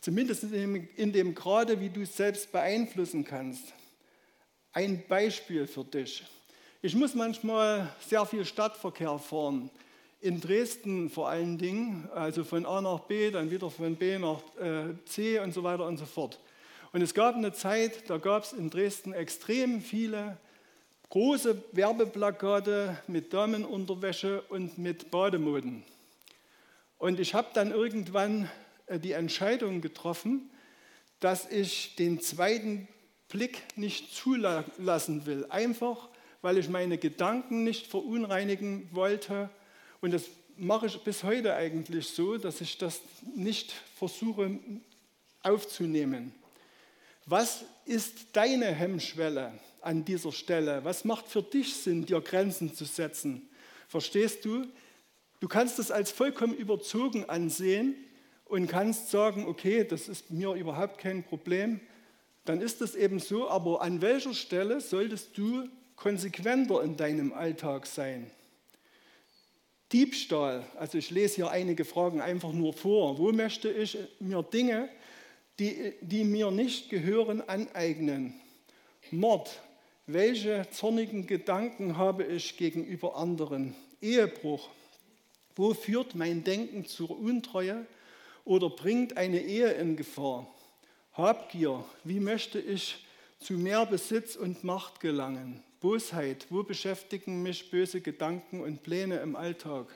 Zumindest 0.00 0.44
in 0.44 1.12
dem, 1.12 1.34
Grade, 1.34 1.82
wie 1.82 1.90
du 1.90 2.00
es 2.00 2.16
selbst 2.16 2.50
beeinflussen 2.50 3.26
kannst. 3.26 3.74
Ein 4.72 5.06
Beispiel 5.06 5.66
für 5.66 5.84
dich. 5.84 6.24
Ich 6.80 6.94
muss 6.94 7.14
manchmal 7.14 7.94
sehr 8.08 8.24
viel 8.24 8.46
Stadtverkehr 8.46 9.18
fahren 9.18 9.70
in 10.24 10.40
Dresden 10.40 11.10
vor 11.10 11.28
allen 11.28 11.58
Dingen, 11.58 12.08
also 12.14 12.44
von 12.44 12.64
A 12.64 12.80
nach 12.80 13.00
B, 13.00 13.30
dann 13.30 13.50
wieder 13.50 13.68
von 13.68 13.94
B 13.94 14.18
nach 14.18 14.40
äh, 14.58 14.94
C 15.04 15.38
und 15.38 15.52
so 15.52 15.62
weiter 15.62 15.86
und 15.86 15.98
so 15.98 16.06
fort. 16.06 16.40
Und 16.94 17.02
es 17.02 17.12
gab 17.12 17.34
eine 17.34 17.52
Zeit, 17.52 18.08
da 18.08 18.16
gab 18.16 18.44
es 18.44 18.54
in 18.54 18.70
Dresden 18.70 19.12
extrem 19.12 19.82
viele 19.82 20.38
große 21.10 21.62
Werbeplakate 21.72 22.96
mit 23.06 23.34
Damenunterwäsche 23.34 24.40
und 24.48 24.78
mit 24.78 25.10
Bademoden. 25.10 25.84
Und 26.96 27.20
ich 27.20 27.34
habe 27.34 27.48
dann 27.52 27.70
irgendwann 27.70 28.50
äh, 28.86 28.98
die 28.98 29.12
Entscheidung 29.12 29.82
getroffen, 29.82 30.48
dass 31.20 31.50
ich 31.50 31.96
den 31.96 32.18
zweiten 32.22 32.88
Blick 33.28 33.60
nicht 33.76 34.14
zulassen 34.14 35.26
will. 35.26 35.44
Einfach, 35.50 36.08
weil 36.40 36.56
ich 36.56 36.70
meine 36.70 36.96
Gedanken 36.96 37.62
nicht 37.62 37.88
verunreinigen 37.88 38.88
wollte 38.90 39.50
und 40.04 40.10
das 40.10 40.24
mache 40.58 40.84
ich 40.84 40.98
bis 40.98 41.24
heute 41.24 41.54
eigentlich 41.54 42.08
so, 42.08 42.36
dass 42.36 42.60
ich 42.60 42.76
das 42.76 43.00
nicht 43.34 43.72
versuche 43.96 44.58
aufzunehmen. 45.42 46.34
Was 47.24 47.64
ist 47.86 48.26
deine 48.34 48.66
Hemmschwelle 48.66 49.54
an 49.80 50.04
dieser 50.04 50.30
Stelle? 50.30 50.84
Was 50.84 51.06
macht 51.06 51.26
für 51.26 51.42
dich 51.42 51.74
Sinn, 51.74 52.04
dir 52.04 52.20
Grenzen 52.20 52.74
zu 52.74 52.84
setzen? 52.84 53.48
Verstehst 53.88 54.44
du? 54.44 54.66
Du 55.40 55.48
kannst 55.48 55.78
es 55.78 55.90
als 55.90 56.10
vollkommen 56.10 56.54
überzogen 56.54 57.26
ansehen 57.30 57.94
und 58.44 58.66
kannst 58.66 59.10
sagen, 59.10 59.46
okay, 59.46 59.84
das 59.84 60.08
ist 60.08 60.30
mir 60.30 60.52
überhaupt 60.52 60.98
kein 60.98 61.24
Problem. 61.24 61.80
Dann 62.44 62.60
ist 62.60 62.82
es 62.82 62.94
eben 62.94 63.20
so, 63.20 63.48
aber 63.48 63.80
an 63.80 64.02
welcher 64.02 64.34
Stelle 64.34 64.82
solltest 64.82 65.38
du 65.38 65.66
konsequenter 65.96 66.82
in 66.82 66.98
deinem 66.98 67.32
Alltag 67.32 67.86
sein? 67.86 68.30
Diebstahl, 69.94 70.66
also 70.76 70.98
ich 70.98 71.10
lese 71.10 71.36
hier 71.36 71.50
einige 71.50 71.84
Fragen 71.84 72.20
einfach 72.20 72.52
nur 72.52 72.72
vor. 72.72 73.16
Wo 73.16 73.30
möchte 73.30 73.70
ich 73.70 73.96
mir 74.18 74.42
Dinge, 74.42 74.88
die, 75.60 75.92
die 76.00 76.24
mir 76.24 76.50
nicht 76.50 76.90
gehören, 76.90 77.40
aneignen? 77.48 78.34
Mord, 79.12 79.60
welche 80.06 80.66
zornigen 80.72 81.28
Gedanken 81.28 81.96
habe 81.96 82.24
ich 82.24 82.56
gegenüber 82.56 83.16
anderen? 83.16 83.76
Ehebruch, 84.02 84.68
wo 85.54 85.72
führt 85.74 86.16
mein 86.16 86.42
Denken 86.42 86.86
zur 86.86 87.16
Untreue 87.16 87.86
oder 88.44 88.70
bringt 88.70 89.16
eine 89.16 89.40
Ehe 89.40 89.70
in 89.74 89.96
Gefahr? 89.96 90.52
Habgier, 91.12 91.84
wie 92.02 92.18
möchte 92.18 92.58
ich 92.58 93.06
zu 93.38 93.54
mehr 93.54 93.86
Besitz 93.86 94.34
und 94.34 94.64
Macht 94.64 94.98
gelangen? 94.98 95.62
Bosheit, 95.84 96.46
wo 96.48 96.62
beschäftigen 96.62 97.42
mich 97.42 97.70
böse 97.70 98.00
Gedanken 98.00 98.62
und 98.62 98.82
Pläne 98.82 99.18
im 99.18 99.36
Alltag? 99.36 99.86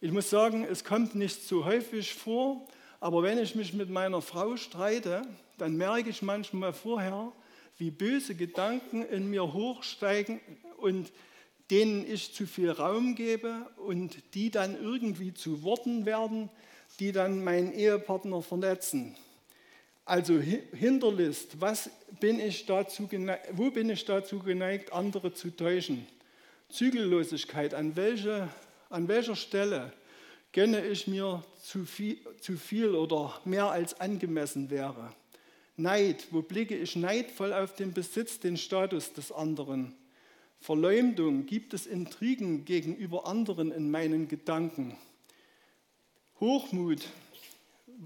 Ich 0.00 0.10
muss 0.10 0.28
sagen, 0.28 0.66
es 0.68 0.82
kommt 0.82 1.14
nicht 1.14 1.46
so 1.46 1.64
häufig 1.64 2.12
vor, 2.12 2.66
aber 2.98 3.22
wenn 3.22 3.38
ich 3.38 3.54
mich 3.54 3.72
mit 3.72 3.88
meiner 3.88 4.20
Frau 4.20 4.56
streite, 4.56 5.22
dann 5.58 5.76
merke 5.76 6.10
ich 6.10 6.22
manchmal 6.22 6.72
vorher, 6.72 7.30
wie 7.78 7.92
böse 7.92 8.34
Gedanken 8.34 9.04
in 9.04 9.30
mir 9.30 9.52
hochsteigen 9.52 10.40
und 10.78 11.12
denen 11.70 12.04
ich 12.04 12.34
zu 12.34 12.48
viel 12.48 12.72
Raum 12.72 13.14
gebe 13.14 13.70
und 13.76 14.34
die 14.34 14.50
dann 14.50 14.74
irgendwie 14.74 15.32
zu 15.32 15.62
Worten 15.62 16.04
werden, 16.04 16.50
die 16.98 17.12
dann 17.12 17.44
meinen 17.44 17.72
Ehepartner 17.72 18.42
verletzen. 18.42 19.14
Also 20.10 20.40
Hinterlist, 20.40 21.60
was 21.60 21.88
bin 22.18 22.40
ich 22.40 22.66
dazu 22.66 23.06
geneigt, 23.06 23.46
wo 23.52 23.70
bin 23.70 23.88
ich 23.90 24.04
dazu 24.04 24.40
geneigt, 24.40 24.92
andere 24.92 25.32
zu 25.32 25.50
täuschen? 25.50 26.04
Zügellosigkeit, 26.68 27.74
an, 27.74 27.94
welche, 27.94 28.48
an 28.88 29.06
welcher 29.06 29.36
Stelle 29.36 29.92
gönne 30.50 30.84
ich 30.84 31.06
mir 31.06 31.44
zu 31.62 31.84
viel, 31.84 32.18
zu 32.40 32.56
viel 32.56 32.96
oder 32.96 33.40
mehr 33.44 33.70
als 33.70 34.00
angemessen 34.00 34.68
wäre? 34.68 35.14
Neid, 35.76 36.26
wo 36.32 36.42
blicke 36.42 36.76
ich 36.76 36.96
neidvoll 36.96 37.52
auf 37.52 37.76
den 37.76 37.92
Besitz, 37.92 38.40
den 38.40 38.56
Status 38.56 39.12
des 39.12 39.30
anderen? 39.30 39.94
Verleumdung, 40.58 41.46
gibt 41.46 41.72
es 41.72 41.86
Intrigen 41.86 42.64
gegenüber 42.64 43.28
anderen 43.28 43.70
in 43.70 43.92
meinen 43.92 44.26
Gedanken? 44.26 44.96
Hochmut, 46.40 47.04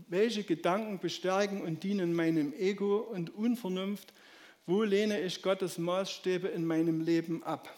welche 0.09 0.42
Gedanken 0.42 0.99
bestärken 0.99 1.62
und 1.62 1.82
dienen 1.82 2.14
meinem 2.14 2.53
Ego 2.53 2.97
und 2.99 3.34
Unvernunft? 3.34 4.12
Wo 4.66 4.82
lehne 4.82 5.20
ich 5.20 5.42
Gottes 5.42 5.78
Maßstäbe 5.78 6.49
in 6.49 6.66
meinem 6.66 7.01
Leben 7.01 7.45
ab? 7.45 7.72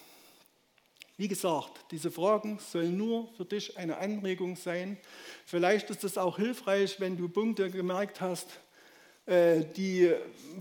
Wie 1.19 1.29
gesagt, 1.29 1.73
diese 1.91 2.11
Fragen 2.11 2.59
sollen 2.59 2.97
nur 2.97 3.29
für 3.37 3.45
dich 3.45 3.77
eine 3.77 3.99
Anregung 3.99 4.57
sein. 4.57 4.99
Vielleicht 5.47 5.91
ist 5.91 6.05
es 6.05 6.19
auch 6.19 6.37
hilfreich, 6.37 7.01
wenn 7.01 7.17
du 7.17 7.29
Punkte 7.29 7.71
gemerkt 7.71 8.21
hast, 8.21 8.47
äh, 9.27 9.65
die 9.77 10.13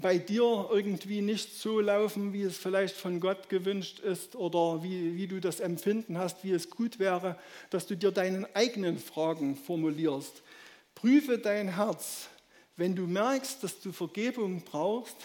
bei 0.02 0.18
dir 0.18 0.70
irgendwie 0.72 1.22
nicht 1.22 1.54
so 1.54 1.80
laufen, 1.80 2.34
wie 2.34 2.44
es 2.44 2.58
vielleicht 2.58 2.96
von 2.96 3.20
Gott 3.20 3.50
gewünscht 3.50 4.00
ist 4.00 4.36
oder 4.36 4.82
wie, 4.82 5.16
wie 5.16 5.28
du 5.28 5.40
das 5.40 5.60
Empfinden 5.60 6.18
hast, 6.18 6.44
wie 6.44 6.52
es 6.52 6.70
gut 6.70 7.00
wäre, 7.00 7.38
dass 7.70 7.86
du 7.86 7.96
dir 7.96 8.12
deine 8.12 8.48
eigenen 8.56 8.98
Fragen 8.98 9.56
formulierst. 9.56 10.42
Prüfe 10.96 11.38
dein 11.38 11.76
Herz. 11.76 12.30
Wenn 12.78 12.96
du 12.96 13.06
merkst, 13.06 13.64
dass 13.64 13.80
du 13.80 13.92
Vergebung 13.92 14.64
brauchst, 14.64 15.16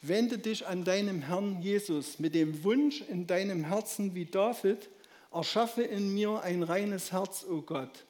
wende 0.00 0.38
dich 0.38 0.66
an 0.66 0.84
deinem 0.84 1.22
Herrn 1.22 1.60
Jesus 1.60 2.18
mit 2.18 2.34
dem 2.34 2.64
Wunsch 2.64 3.02
in 3.02 3.26
deinem 3.26 3.64
Herzen 3.64 4.14
wie 4.14 4.24
David, 4.24 4.88
erschaffe 5.32 5.82
in 5.82 6.14
mir 6.14 6.40
ein 6.42 6.62
reines 6.62 7.12
Herz, 7.12 7.44
o 7.48 7.56
oh 7.56 7.62
Gott. 7.62 8.04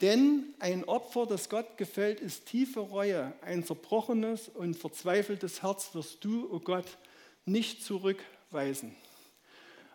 Denn 0.00 0.54
ein 0.58 0.84
Opfer, 0.84 1.26
das 1.26 1.48
Gott 1.48 1.76
gefällt, 1.76 2.20
ist 2.20 2.46
tiefe 2.46 2.80
Reue. 2.80 3.32
Ein 3.42 3.64
zerbrochenes 3.64 4.48
und 4.48 4.76
verzweifeltes 4.76 5.62
Herz 5.62 5.90
wirst 5.94 6.24
du, 6.24 6.46
o 6.46 6.56
oh 6.56 6.60
Gott, 6.60 6.86
nicht 7.44 7.84
zurückweisen. 7.84 8.94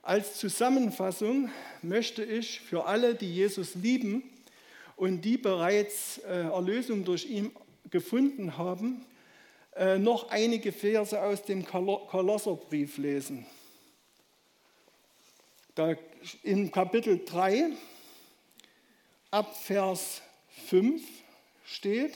Als 0.02 0.38
Zusammenfassung 0.38 1.50
möchte 1.82 2.24
ich 2.26 2.60
für 2.60 2.86
alle, 2.86 3.16
die 3.16 3.34
Jesus 3.34 3.76
lieben, 3.76 4.24
und 5.04 5.20
die 5.20 5.38
bereits 5.38 6.20
äh, 6.20 6.44
Erlösung 6.44 7.04
durch 7.04 7.26
ihn 7.26 7.52
gefunden 7.90 8.58
haben, 8.58 9.06
äh, 9.76 9.98
noch 9.98 10.30
einige 10.30 10.72
Verse 10.72 11.22
aus 11.22 11.44
dem 11.44 11.66
Kolosserbrief 11.66 12.98
lesen. 12.98 13.46
Da 15.76 15.96
in 16.44 16.72
Kapitel 16.72 17.20
3 17.26 17.72
ab 19.30 19.54
Vers 19.58 20.22
5 20.70 21.04
steht, 21.66 22.14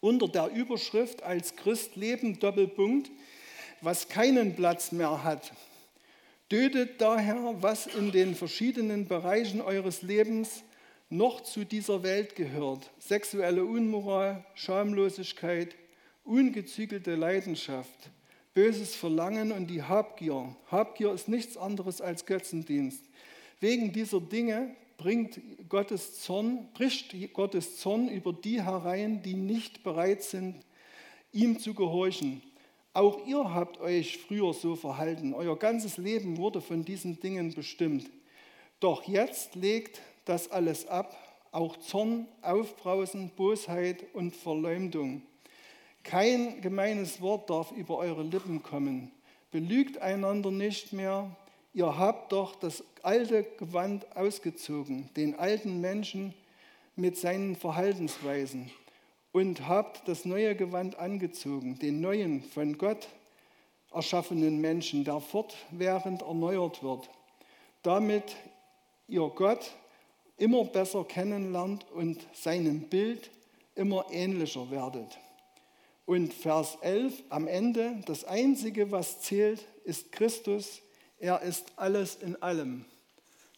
unter 0.00 0.28
der 0.28 0.48
Überschrift 0.52 1.22
als 1.22 1.54
Christ 1.56 1.96
leben, 1.96 2.40
Doppelpunkt, 2.40 3.10
was 3.82 4.08
keinen 4.08 4.56
Platz 4.56 4.90
mehr 4.90 5.22
hat. 5.22 5.52
Tötet 6.48 6.98
daher, 7.02 7.56
was 7.60 7.88
in 7.88 8.10
den 8.10 8.36
verschiedenen 8.36 9.06
Bereichen 9.06 9.60
eures 9.60 10.00
Lebens 10.00 10.64
noch 11.12 11.42
zu 11.42 11.64
dieser 11.64 12.02
Welt 12.02 12.34
gehört. 12.36 12.90
Sexuelle 12.98 13.64
Unmoral, 13.64 14.44
Schamlosigkeit, 14.54 15.76
ungezügelte 16.24 17.14
Leidenschaft, 17.16 18.10
böses 18.54 18.94
Verlangen 18.94 19.52
und 19.52 19.66
die 19.66 19.82
Habgier. 19.82 20.56
Habgier 20.70 21.12
ist 21.12 21.28
nichts 21.28 21.58
anderes 21.58 22.00
als 22.00 22.24
Götzendienst. 22.24 23.04
Wegen 23.60 23.92
dieser 23.92 24.20
Dinge 24.20 24.74
bringt 24.96 25.38
Gottes 25.68 26.20
Zorn, 26.20 26.68
bricht 26.72 27.14
Gottes 27.34 27.78
Zorn 27.78 28.08
über 28.08 28.32
die 28.32 28.62
herein, 28.62 29.22
die 29.22 29.34
nicht 29.34 29.82
bereit 29.82 30.22
sind, 30.22 30.64
ihm 31.30 31.58
zu 31.58 31.74
gehorchen. 31.74 32.40
Auch 32.94 33.26
ihr 33.26 33.52
habt 33.52 33.78
euch 33.80 34.16
früher 34.16 34.54
so 34.54 34.76
verhalten. 34.76 35.34
Euer 35.34 35.58
ganzes 35.58 35.98
Leben 35.98 36.38
wurde 36.38 36.62
von 36.62 36.84
diesen 36.86 37.20
Dingen 37.20 37.52
bestimmt. 37.54 38.10
Doch 38.80 39.04
jetzt 39.04 39.54
legt 39.54 40.00
das 40.24 40.50
alles 40.50 40.86
ab, 40.86 41.16
auch 41.50 41.76
Zorn, 41.78 42.26
Aufbrausen, 42.40 43.30
Bosheit 43.30 44.04
und 44.14 44.34
Verleumdung. 44.34 45.22
Kein 46.02 46.60
gemeines 46.60 47.20
Wort 47.20 47.50
darf 47.50 47.72
über 47.72 47.98
eure 47.98 48.22
Lippen 48.22 48.62
kommen. 48.62 49.12
Belügt 49.50 49.98
einander 49.98 50.50
nicht 50.50 50.92
mehr. 50.92 51.30
Ihr 51.74 51.98
habt 51.98 52.32
doch 52.32 52.56
das 52.56 52.82
alte 53.02 53.44
Gewand 53.44 54.16
ausgezogen, 54.16 55.10
den 55.16 55.38
alten 55.38 55.80
Menschen 55.80 56.34
mit 56.96 57.16
seinen 57.16 57.56
Verhaltensweisen 57.56 58.70
und 59.32 59.66
habt 59.66 60.06
das 60.06 60.24
neue 60.24 60.54
Gewand 60.54 60.98
angezogen, 60.98 61.78
den 61.78 62.00
neuen 62.00 62.42
von 62.42 62.76
Gott 62.76 63.08
erschaffenen 63.92 64.60
Menschen, 64.60 65.04
der 65.04 65.20
fortwährend 65.20 66.22
erneuert 66.22 66.82
wird, 66.82 67.08
damit 67.82 68.36
ihr 69.08 69.28
Gott 69.34 69.72
immer 70.36 70.64
besser 70.64 71.04
kennenlernt 71.04 71.90
und 71.92 72.20
seinem 72.34 72.88
Bild 72.88 73.30
immer 73.74 74.06
ähnlicher 74.10 74.70
werdet. 74.70 75.18
Und 76.04 76.34
Vers 76.34 76.78
11 76.80 77.22
am 77.28 77.46
Ende, 77.46 78.02
das 78.06 78.24
Einzige, 78.24 78.90
was 78.90 79.20
zählt, 79.20 79.64
ist 79.84 80.12
Christus. 80.12 80.82
Er 81.18 81.40
ist 81.42 81.72
alles 81.76 82.16
in 82.16 82.40
allem. 82.42 82.84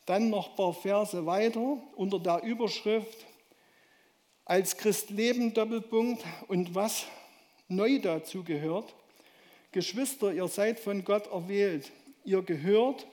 Dann 0.07 0.29
noch 0.29 0.51
ein 0.51 0.57
paar 0.57 0.75
Verse 0.75 1.25
weiter 1.25 1.79
unter 1.97 2.19
der 2.19 2.43
Überschrift 2.43 3.27
als 4.45 4.77
Christ 4.77 5.09
leben, 5.11 5.55
Doppelpunkt, 5.55 6.23
und 6.49 6.75
was 6.75 7.07
neu 7.69 7.99
dazu 7.99 8.45
gehört. 8.45 8.95
Geschwister, 9.73 10.33
ihr 10.33 10.49
seid 10.49 10.79
von 10.79 11.03
Gott 11.05 11.27
erwählt. 11.33 11.91
Ihr 12.25 12.43
gehört 12.43 13.07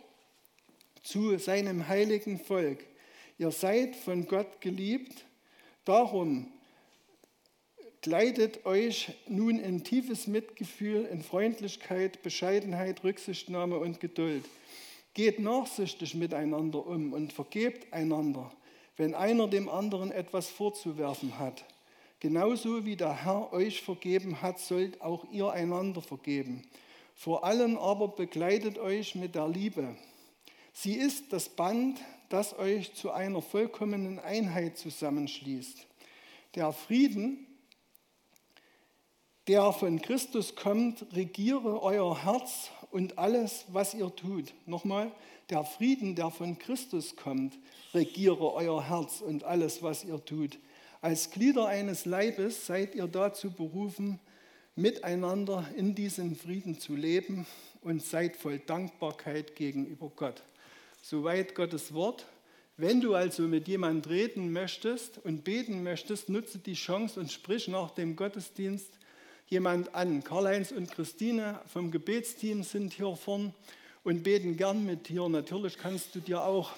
zu 1.02 1.38
seinem 1.38 1.88
heiligen 1.88 2.40
Volk. 2.40 2.86
Ihr 3.42 3.50
seid 3.52 3.96
von 3.96 4.28
Gott 4.28 4.62
geliebt. 4.62 5.26
Darum 5.84 6.46
kleidet 8.02 8.66
euch 8.68 9.12
nun 9.28 9.58
in 9.58 9.84
tiefes 9.84 10.28
Mitgefühl, 10.28 11.06
in 11.06 11.24
Freundlichkeit, 11.24 12.22
Bescheidenheit, 12.22 13.04
Rücksichtnahme 13.04 13.78
und 13.78 14.00
Geduld. 14.00 14.46
Geht 15.16 15.40
nachsichtig 15.40 16.14
miteinander 16.14 16.86
um 16.86 17.14
und 17.14 17.34
vergebt 17.34 17.92
einander 17.92 18.52
wenn 18.98 19.16
einer 19.16 19.48
dem 19.48 19.68
anderen 19.68 20.12
etwas 20.12 20.50
vorzuwerfen 20.50 21.40
hat. 21.40 21.64
Genauso 22.20 22.86
wie 22.86 22.96
der 22.96 23.26
Herr 23.26 23.52
euch 23.52 23.82
vergeben 23.82 24.44
hat, 24.44 24.60
sollt 24.60 25.02
auch 25.02 25.26
ihr 25.32 25.50
einander 25.52 26.04
vergeben. 26.04 26.62
Vor 27.16 27.44
allem 27.44 27.80
aber 27.80 28.10
begleitet 28.10 28.78
euch 28.78 29.16
mit 29.16 29.34
der 29.34 29.48
Liebe. 29.48 29.96
Sie 30.72 30.94
ist 30.94 31.34
das 31.34 31.50
Band, 31.50 32.00
das 32.32 32.58
euch 32.58 32.94
zu 32.94 33.12
einer 33.12 33.42
vollkommenen 33.42 34.20
Einheit 34.20 34.78
zusammenschließt. 34.78 35.88
Der 36.56 36.72
Frieden, 36.72 37.46
der 39.48 39.72
von 39.74 40.02
Christus 40.02 40.56
kommt, 40.56 41.06
regiere 41.14 41.82
euer 41.82 42.24
Herz 42.24 42.70
und 42.92 43.18
alles, 43.18 43.66
was 43.70 43.94
ihr 43.94 44.16
tut. 44.16 44.54
Nochmal, 44.66 45.12
der 45.50 45.64
Frieden, 45.64 46.16
der 46.16 46.32
von 46.32 46.58
Christus 46.58 47.16
kommt, 47.16 47.58
regiere 47.94 48.54
euer 48.54 48.88
Herz 48.88 49.22
und 49.22 49.44
alles, 49.44 49.84
was 49.84 50.04
ihr 50.04 50.24
tut. 50.24 50.58
Als 51.02 51.32
Glieder 51.32 51.68
eines 51.68 52.06
Leibes 52.06 52.66
seid 52.68 52.96
ihr 52.96 53.08
dazu 53.08 53.52
berufen, 53.52 54.20
miteinander 54.76 55.68
in 55.76 55.96
diesem 55.96 56.36
Frieden 56.36 56.80
zu 56.80 56.96
leben 56.96 57.46
und 57.82 58.02
seid 58.04 58.38
voll 58.38 58.60
Dankbarkeit 58.60 59.56
gegenüber 59.56 60.12
Gott. 60.16 60.44
Soweit 61.04 61.56
Gottes 61.56 61.96
Wort. 61.96 62.28
Wenn 62.78 63.02
du 63.02 63.16
also 63.16 63.44
mit 63.44 63.68
jemand 63.68 64.08
reden 64.08 64.52
möchtest 64.52 65.18
und 65.18 65.44
beten 65.44 65.82
möchtest, 65.82 66.30
nutze 66.30 66.60
die 66.60 66.76
Chance 66.76 67.20
und 67.20 67.32
sprich 67.32 67.68
nach 67.68 67.90
dem 67.90 68.16
Gottesdienst 68.16 68.92
jemand 69.48 69.96
an. 69.96 70.24
Karl-Heinz 70.24 70.72
und 70.72 70.92
Christine 70.92 71.60
vom 71.66 71.90
Gebetsteam 71.90 72.62
sind 72.62 72.94
hier 72.94 73.16
vorn 73.16 73.54
und 74.04 74.22
beten 74.22 74.58
gern 74.58 74.86
mit 74.86 75.10
dir. 75.10 75.28
Natürlich 75.28 75.80
kannst 75.80 76.14
du 76.14 76.20
dir 76.20 76.44
auch 76.44 76.72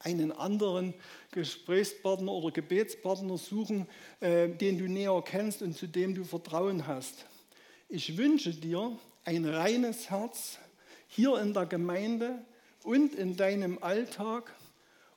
einen 0.00 0.32
anderen 0.32 0.92
Gesprächspartner 1.30 2.32
oder 2.32 2.50
Gebetspartner 2.50 3.38
suchen, 3.38 3.86
äh, 4.18 4.48
den 4.48 4.76
du 4.76 4.88
näher 4.88 5.22
kennst 5.24 5.62
und 5.62 5.76
zu 5.76 5.86
dem 5.86 6.16
du 6.16 6.24
Vertrauen 6.24 6.88
hast. 6.88 7.26
Ich 7.88 8.16
wünsche 8.16 8.50
dir 8.50 8.98
ein 9.24 9.44
reines 9.44 10.10
Herz 10.10 10.58
hier 11.06 11.38
in 11.40 11.54
der 11.54 11.66
Gemeinde 11.66 12.44
und 12.84 13.14
in 13.14 13.36
deinem 13.36 13.82
Alltag 13.82 14.54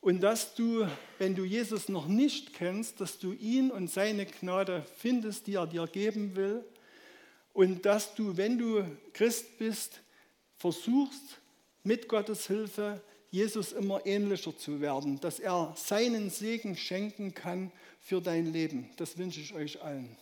und 0.01 0.21
dass 0.21 0.53
du, 0.55 0.85
wenn 1.17 1.33
du 1.33 1.45
Jesus 1.45 1.87
noch 1.87 2.07
nicht 2.07 2.53
kennst, 2.53 2.99
dass 2.99 3.19
du 3.19 3.31
ihn 3.31 3.71
und 3.71 3.89
seine 3.89 4.25
Gnade 4.25 4.85
findest, 4.97 5.47
die 5.47 5.55
er 5.55 5.67
dir 5.67 5.87
geben 5.87 6.35
will 6.35 6.63
und 7.53 7.85
dass 7.85 8.13
du, 8.15 8.35
wenn 8.35 8.57
du 8.57 8.83
Christ 9.13 9.57
bist, 9.57 10.01
versuchst 10.57 11.39
mit 11.83 12.07
Gottes 12.07 12.47
Hilfe 12.47 13.01
Jesus 13.31 13.71
immer 13.71 14.05
ähnlicher 14.05 14.55
zu 14.55 14.79
werden, 14.81 15.19
dass 15.19 15.39
er 15.39 15.73
seinen 15.75 16.29
Segen 16.29 16.75
schenken 16.75 17.33
kann 17.33 17.71
für 17.99 18.21
dein 18.21 18.51
Leben. 18.51 18.89
Das 18.97 19.17
wünsche 19.17 19.39
ich 19.39 19.53
euch 19.53 19.81
allen. 19.81 20.15